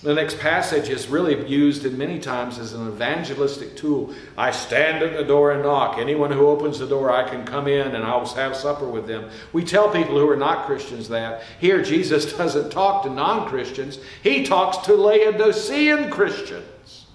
The 0.04 0.14
next 0.14 0.38
passage 0.38 0.90
is 0.90 1.08
really 1.08 1.48
used 1.48 1.84
in 1.84 1.98
many 1.98 2.20
times 2.20 2.60
as 2.60 2.74
an 2.74 2.88
evangelistic 2.88 3.76
tool. 3.76 4.14
I 4.38 4.52
stand 4.52 5.04
at 5.04 5.18
the 5.18 5.24
door 5.24 5.52
and 5.52 5.64
knock. 5.64 5.98
Anyone 5.98 6.32
who 6.32 6.48
opens 6.48 6.78
the 6.78 6.88
door, 6.88 7.10
I 7.10 7.28
can 7.28 7.44
come 7.46 7.68
in 7.68 7.96
and 7.96 8.04
I'll 8.04 8.26
have 8.36 8.56
supper 8.56 8.88
with 8.88 9.08
them. 9.08 9.30
We 9.54 9.64
tell 9.64 9.90
people 9.90 10.20
who 10.20 10.30
are 10.30 10.38
not 10.38 10.68
Christians 10.68 11.10
that. 11.10 11.42
Here, 11.60 11.82
Jesus 11.82 12.32
doesn't 12.38 12.70
talk 12.70 13.04
to 13.04 13.10
non 13.10 13.48
Christians, 13.48 14.00
he 14.22 14.44
talks 14.46 14.78
to 14.86 14.94
Laodicean 14.94 16.12
Christians. 16.12 17.08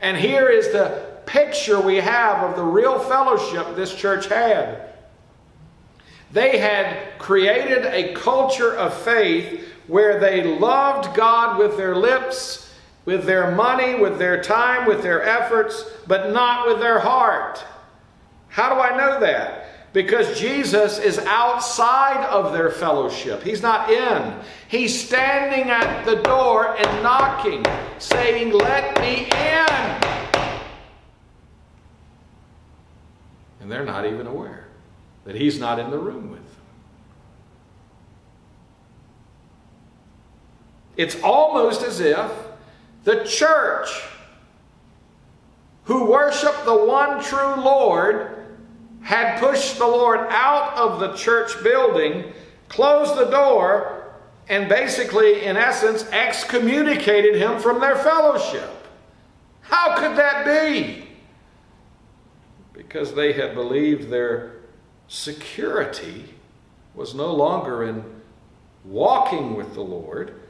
And 0.00 0.16
here 0.16 0.48
is 0.48 0.72
the 0.72 1.16
picture 1.26 1.80
we 1.80 1.96
have 1.96 2.48
of 2.48 2.56
the 2.56 2.64
real 2.64 2.98
fellowship 2.98 3.76
this 3.76 3.94
church 3.94 4.26
had. 4.26 4.94
They 6.32 6.58
had 6.58 7.18
created 7.18 7.84
a 7.86 8.14
culture 8.14 8.74
of 8.74 8.94
faith 8.94 9.64
where 9.86 10.18
they 10.18 10.58
loved 10.58 11.16
God 11.16 11.58
with 11.58 11.76
their 11.76 11.96
lips, 11.96 12.72
with 13.04 13.24
their 13.24 13.52
money, 13.52 13.94
with 13.98 14.18
their 14.18 14.42
time, 14.42 14.86
with 14.86 15.02
their 15.02 15.22
efforts, 15.22 15.84
but 16.06 16.32
not 16.32 16.66
with 16.66 16.80
their 16.80 16.98
heart. 16.98 17.64
How 18.48 18.74
do 18.74 18.80
I 18.80 18.96
know 18.96 19.20
that? 19.20 19.92
Because 19.92 20.38
Jesus 20.38 20.98
is 20.98 21.18
outside 21.20 22.26
of 22.26 22.52
their 22.52 22.70
fellowship. 22.70 23.42
He's 23.42 23.62
not 23.62 23.90
in. 23.90 24.34
He's 24.68 25.06
standing 25.06 25.70
at 25.70 26.04
the 26.04 26.16
door 26.16 26.76
and 26.76 27.02
knocking, 27.02 27.64
saying, 27.98 28.52
Let 28.52 29.00
me 29.00 29.24
in. 29.24 29.96
And 33.60 33.72
they're 33.72 33.84
not 33.84 34.06
even 34.06 34.26
aware 34.26 34.66
that 35.24 35.34
he's 35.34 35.58
not 35.58 35.78
in 35.78 35.90
the 35.90 35.98
room 35.98 36.30
with 36.30 36.45
It's 40.96 41.20
almost 41.22 41.82
as 41.82 42.00
if 42.00 42.30
the 43.04 43.24
church, 43.24 43.88
who 45.84 46.10
worship 46.10 46.54
the 46.64 46.76
one 46.76 47.22
true 47.22 47.56
Lord, 47.56 48.46
had 49.02 49.38
pushed 49.38 49.78
the 49.78 49.86
Lord 49.86 50.20
out 50.30 50.76
of 50.76 50.98
the 50.98 51.12
church 51.14 51.62
building, 51.62 52.32
closed 52.68 53.16
the 53.16 53.30
door, 53.30 54.12
and 54.48 54.68
basically, 54.68 55.44
in 55.44 55.56
essence, 55.56 56.04
excommunicated 56.10 57.36
him 57.36 57.58
from 57.60 57.80
their 57.80 57.96
fellowship. 57.96 58.70
How 59.60 59.96
could 59.96 60.16
that 60.16 60.44
be? 60.44 61.06
because 62.76 63.14
they 63.14 63.32
had 63.32 63.54
believed 63.54 64.10
their 64.10 64.52
security 65.08 66.34
was 66.94 67.14
no 67.14 67.32
longer 67.32 67.84
in 67.84 68.04
walking 68.84 69.56
with 69.56 69.74
the 69.74 69.82
Lord. 69.82 70.40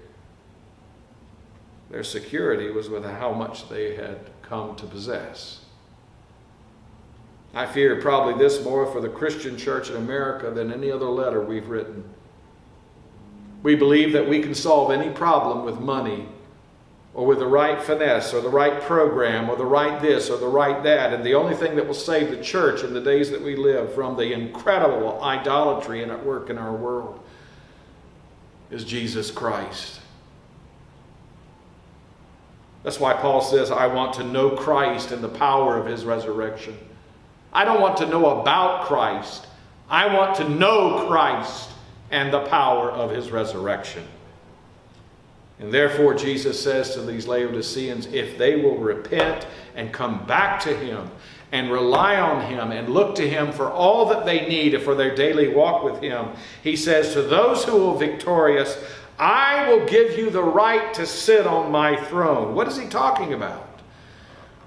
Their 1.90 2.04
security 2.04 2.70
was 2.70 2.88
with 2.88 3.04
how 3.04 3.32
much 3.32 3.68
they 3.68 3.94
had 3.94 4.18
come 4.42 4.76
to 4.76 4.86
possess. 4.86 5.60
I 7.54 7.66
fear 7.66 8.00
probably 8.00 8.34
this 8.34 8.62
more 8.62 8.86
for 8.86 9.00
the 9.00 9.08
Christian 9.08 9.56
church 9.56 9.88
in 9.88 9.96
America 9.96 10.50
than 10.50 10.72
any 10.72 10.90
other 10.90 11.06
letter 11.06 11.40
we've 11.40 11.68
written. 11.68 12.04
We 13.62 13.74
believe 13.74 14.12
that 14.12 14.28
we 14.28 14.42
can 14.42 14.54
solve 14.54 14.90
any 14.90 15.10
problem 15.10 15.64
with 15.64 15.80
money 15.80 16.28
or 17.14 17.24
with 17.24 17.38
the 17.38 17.46
right 17.46 17.82
finesse 17.82 18.34
or 18.34 18.42
the 18.42 18.48
right 18.48 18.82
program 18.82 19.48
or 19.48 19.56
the 19.56 19.64
right 19.64 20.02
this 20.02 20.28
or 20.28 20.36
the 20.36 20.46
right 20.46 20.82
that. 20.82 21.14
And 21.14 21.24
the 21.24 21.34
only 21.34 21.54
thing 21.54 21.76
that 21.76 21.86
will 21.86 21.94
save 21.94 22.30
the 22.30 22.42
church 22.44 22.82
in 22.84 22.92
the 22.92 23.00
days 23.00 23.30
that 23.30 23.40
we 23.40 23.56
live 23.56 23.94
from 23.94 24.16
the 24.16 24.34
incredible 24.34 25.22
idolatry 25.22 26.02
and 26.02 26.12
at 26.12 26.24
work 26.24 26.50
in 26.50 26.58
our 26.58 26.76
world 26.76 27.18
is 28.70 28.84
Jesus 28.84 29.30
Christ. 29.30 30.00
That's 32.86 33.00
why 33.00 33.14
Paul 33.14 33.40
says, 33.40 33.72
I 33.72 33.88
want 33.88 34.14
to 34.14 34.22
know 34.22 34.50
Christ 34.50 35.10
and 35.10 35.20
the 35.20 35.28
power 35.28 35.76
of 35.76 35.86
his 35.86 36.04
resurrection. 36.04 36.78
I 37.52 37.64
don't 37.64 37.80
want 37.80 37.96
to 37.96 38.06
know 38.06 38.40
about 38.40 38.84
Christ. 38.84 39.48
I 39.90 40.14
want 40.14 40.36
to 40.36 40.48
know 40.48 41.04
Christ 41.08 41.68
and 42.12 42.32
the 42.32 42.46
power 42.46 42.92
of 42.92 43.10
his 43.10 43.32
resurrection. 43.32 44.04
And 45.58 45.74
therefore, 45.74 46.14
Jesus 46.14 46.62
says 46.62 46.94
to 46.94 47.02
these 47.02 47.26
Laodiceans, 47.26 48.06
if 48.06 48.38
they 48.38 48.62
will 48.62 48.78
repent 48.78 49.48
and 49.74 49.92
come 49.92 50.24
back 50.24 50.60
to 50.60 50.76
him 50.76 51.10
and 51.50 51.72
rely 51.72 52.20
on 52.20 52.48
him 52.48 52.70
and 52.70 52.88
look 52.88 53.16
to 53.16 53.28
him 53.28 53.50
for 53.50 53.68
all 53.68 54.06
that 54.10 54.24
they 54.24 54.46
need 54.46 54.80
for 54.80 54.94
their 54.94 55.12
daily 55.12 55.48
walk 55.48 55.82
with 55.82 56.00
him, 56.00 56.28
he 56.62 56.76
says, 56.76 57.14
to 57.14 57.22
those 57.22 57.64
who 57.64 57.78
will 57.78 57.98
victorious, 57.98 58.78
I 59.18 59.68
will 59.68 59.86
give 59.86 60.18
you 60.18 60.30
the 60.30 60.42
right 60.42 60.92
to 60.94 61.06
sit 61.06 61.46
on 61.46 61.70
my 61.70 61.96
throne. 61.96 62.54
What 62.54 62.68
is 62.68 62.76
he 62.76 62.86
talking 62.86 63.32
about? 63.32 63.80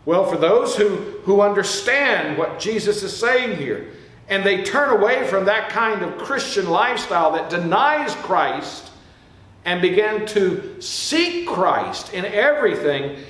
Well, 0.05 0.25
for 0.25 0.37
those 0.37 0.75
who, 0.75 0.95
who 1.23 1.41
understand 1.41 2.37
what 2.37 2.59
Jesus 2.59 3.03
is 3.03 3.15
saying 3.15 3.57
here, 3.57 3.91
and 4.27 4.43
they 4.43 4.63
turn 4.63 4.89
away 4.89 5.27
from 5.27 5.45
that 5.45 5.69
kind 5.69 6.01
of 6.01 6.17
Christian 6.17 6.69
lifestyle 6.69 7.31
that 7.33 7.49
denies 7.49 8.15
Christ 8.15 8.91
and 9.65 9.81
begin 9.81 10.25
to 10.27 10.81
seek 10.81 11.47
Christ 11.47 12.13
in 12.13 12.25
everything, 12.25 13.23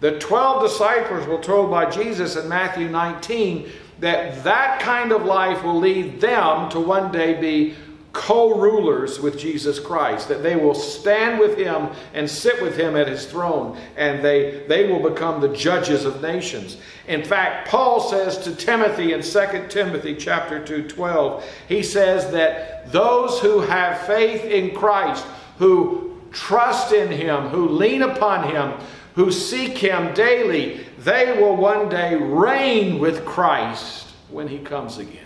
the 0.00 0.18
12 0.18 0.62
disciples 0.62 1.26
were 1.26 1.38
told 1.38 1.70
by 1.70 1.88
Jesus 1.88 2.36
in 2.36 2.48
Matthew 2.48 2.88
19 2.88 3.70
that 4.00 4.42
that 4.44 4.80
kind 4.80 5.12
of 5.12 5.24
life 5.24 5.62
will 5.62 5.78
lead 5.78 6.20
them 6.20 6.68
to 6.70 6.80
one 6.80 7.12
day 7.12 7.40
be 7.40 7.74
co 8.14 8.54
rulers 8.54 9.20
with 9.20 9.36
Jesus 9.36 9.78
Christ, 9.78 10.28
that 10.28 10.42
they 10.42 10.56
will 10.56 10.74
stand 10.74 11.38
with 11.38 11.58
him 11.58 11.88
and 12.14 12.30
sit 12.30 12.62
with 12.62 12.76
him 12.76 12.96
at 12.96 13.08
his 13.08 13.26
throne, 13.26 13.76
and 13.96 14.24
they, 14.24 14.64
they 14.68 14.90
will 14.90 15.10
become 15.10 15.40
the 15.40 15.54
judges 15.54 16.06
of 16.06 16.22
nations. 16.22 16.78
In 17.08 17.22
fact, 17.22 17.68
Paul 17.68 18.00
says 18.00 18.38
to 18.38 18.54
Timothy 18.54 19.12
in 19.12 19.20
2 19.20 19.66
Timothy 19.68 20.14
chapter 20.14 20.64
2, 20.64 20.88
12, 20.88 21.44
he 21.68 21.82
says 21.82 22.30
that 22.30 22.90
those 22.92 23.40
who 23.40 23.60
have 23.60 24.06
faith 24.06 24.44
in 24.44 24.74
Christ, 24.74 25.26
who 25.58 26.22
trust 26.30 26.92
in 26.92 27.10
him, 27.10 27.48
who 27.48 27.68
lean 27.68 28.02
upon 28.02 28.48
him, 28.48 28.74
who 29.16 29.32
seek 29.32 29.76
him 29.76 30.14
daily, 30.14 30.86
they 30.98 31.36
will 31.40 31.56
one 31.56 31.88
day 31.88 32.14
reign 32.14 33.00
with 33.00 33.24
Christ 33.24 34.06
when 34.30 34.46
he 34.46 34.58
comes 34.58 34.98
again. 34.98 35.20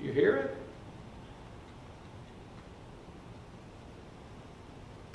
You 0.00 0.12
hear 0.12 0.36
it? 0.36 0.56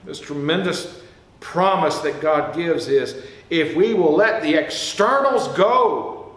This 0.04 0.20
tremendous 0.20 1.02
promise 1.40 2.00
that 2.00 2.22
God 2.22 2.56
gives 2.56 2.88
is 2.88 3.16
if 3.50 3.76
we 3.76 3.94
will 3.94 4.16
let 4.16 4.42
the 4.42 4.56
externals 4.56 5.48
go 5.50 6.36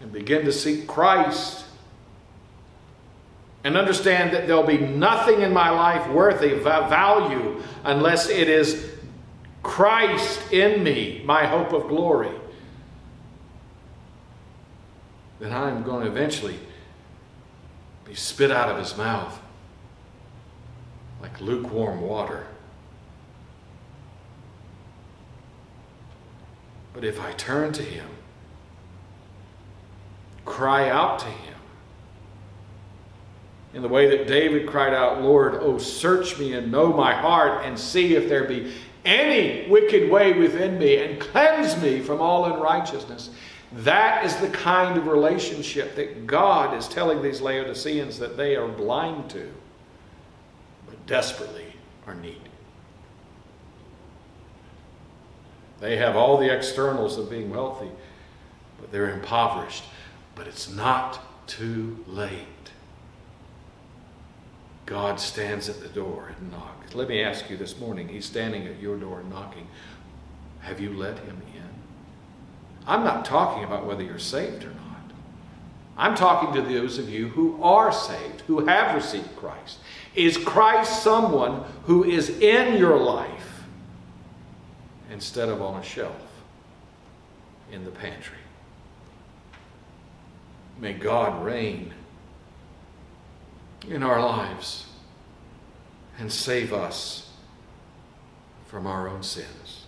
and 0.00 0.12
begin 0.12 0.44
to 0.44 0.52
seek 0.52 0.86
Christ 0.86 1.64
and 3.64 3.76
understand 3.76 4.32
that 4.32 4.46
there'll 4.46 4.62
be 4.62 4.78
nothing 4.78 5.40
in 5.42 5.52
my 5.52 5.70
life 5.70 6.08
worthy 6.10 6.52
of 6.52 6.62
value 6.62 7.60
unless 7.84 8.28
it 8.28 8.48
is 8.48 8.92
Christ 9.64 10.52
in 10.52 10.84
me, 10.84 11.22
my 11.24 11.44
hope 11.46 11.72
of 11.72 11.88
glory, 11.88 12.30
then 15.40 15.52
I'm 15.52 15.82
going 15.82 16.04
to 16.04 16.10
eventually 16.10 16.58
be 18.04 18.14
spit 18.14 18.52
out 18.52 18.68
of 18.68 18.78
his 18.78 18.96
mouth 18.96 19.36
like 21.20 21.40
lukewarm 21.40 22.00
water. 22.00 22.46
But 26.92 27.04
if 27.04 27.20
I 27.20 27.32
turn 27.32 27.72
to 27.74 27.82
Him, 27.82 28.08
cry 30.44 30.88
out 30.88 31.18
to 31.20 31.26
Him, 31.26 31.54
in 33.74 33.82
the 33.82 33.88
way 33.88 34.08
that 34.16 34.26
David 34.26 34.66
cried 34.66 34.94
out, 34.94 35.20
Lord, 35.20 35.58
oh, 35.60 35.76
search 35.76 36.38
me 36.38 36.54
and 36.54 36.72
know 36.72 36.94
my 36.94 37.12
heart 37.12 37.66
and 37.66 37.78
see 37.78 38.14
if 38.14 38.26
there 38.26 38.44
be 38.44 38.72
any 39.04 39.68
wicked 39.68 40.10
way 40.10 40.32
within 40.32 40.78
me 40.78 40.96
and 40.96 41.20
cleanse 41.20 41.80
me 41.82 42.00
from 42.00 42.22
all 42.22 42.46
unrighteousness. 42.46 43.30
That 43.72 44.24
is 44.24 44.34
the 44.36 44.48
kind 44.48 44.96
of 44.96 45.06
relationship 45.06 45.94
that 45.96 46.26
God 46.26 46.74
is 46.74 46.88
telling 46.88 47.20
these 47.20 47.42
Laodiceans 47.42 48.18
that 48.18 48.38
they 48.38 48.56
are 48.56 48.68
blind 48.68 49.28
to 49.30 49.52
desperately 51.06 51.74
are 52.06 52.14
need. 52.14 52.40
They 55.80 55.96
have 55.96 56.16
all 56.16 56.38
the 56.38 56.54
externals 56.54 57.18
of 57.18 57.30
being 57.30 57.50
wealthy, 57.50 57.90
but 58.80 58.92
they're 58.92 59.10
impoverished. 59.10 59.84
But 60.34 60.46
it's 60.46 60.70
not 60.70 61.46
too 61.46 62.04
late. 62.06 62.46
God 64.86 65.18
stands 65.20 65.68
at 65.68 65.80
the 65.80 65.88
door 65.88 66.32
and 66.38 66.50
knocks. 66.50 66.94
Let 66.94 67.08
me 67.08 67.22
ask 67.22 67.50
you 67.50 67.56
this 67.56 67.78
morning 67.78 68.08
He's 68.08 68.24
standing 68.24 68.66
at 68.66 68.80
your 68.80 68.96
door 68.96 69.22
knocking. 69.28 69.66
Have 70.60 70.80
you 70.80 70.92
let 70.92 71.18
Him 71.18 71.42
in? 71.54 71.62
I'm 72.86 73.04
not 73.04 73.24
talking 73.24 73.64
about 73.64 73.84
whether 73.84 74.02
you're 74.02 74.18
saved 74.18 74.64
or 74.64 74.70
not. 74.70 75.12
I'm 75.98 76.14
talking 76.14 76.54
to 76.54 76.62
those 76.62 76.98
of 76.98 77.10
you 77.10 77.28
who 77.28 77.60
are 77.62 77.92
saved, 77.92 78.42
who 78.42 78.66
have 78.66 78.94
received 78.94 79.34
Christ. 79.36 79.78
Is 80.16 80.38
Christ 80.38 81.02
someone 81.02 81.62
who 81.84 82.02
is 82.02 82.30
in 82.30 82.78
your 82.78 82.96
life 82.96 83.62
instead 85.10 85.50
of 85.50 85.60
on 85.60 85.78
a 85.78 85.84
shelf 85.84 86.16
in 87.70 87.84
the 87.84 87.90
pantry? 87.90 88.38
May 90.80 90.94
God 90.94 91.44
reign 91.44 91.92
in 93.88 94.02
our 94.02 94.20
lives 94.20 94.86
and 96.18 96.32
save 96.32 96.72
us 96.72 97.30
from 98.66 98.86
our 98.86 99.08
own 99.08 99.22
sins. 99.22 99.84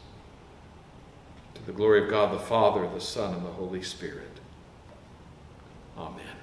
To 1.54 1.62
the 1.64 1.72
glory 1.72 2.04
of 2.04 2.10
God 2.10 2.34
the 2.34 2.38
Father, 2.38 2.88
the 2.88 3.00
Son, 3.00 3.34
and 3.34 3.44
the 3.44 3.50
Holy 3.50 3.82
Spirit. 3.82 4.40
Amen. 5.96 6.37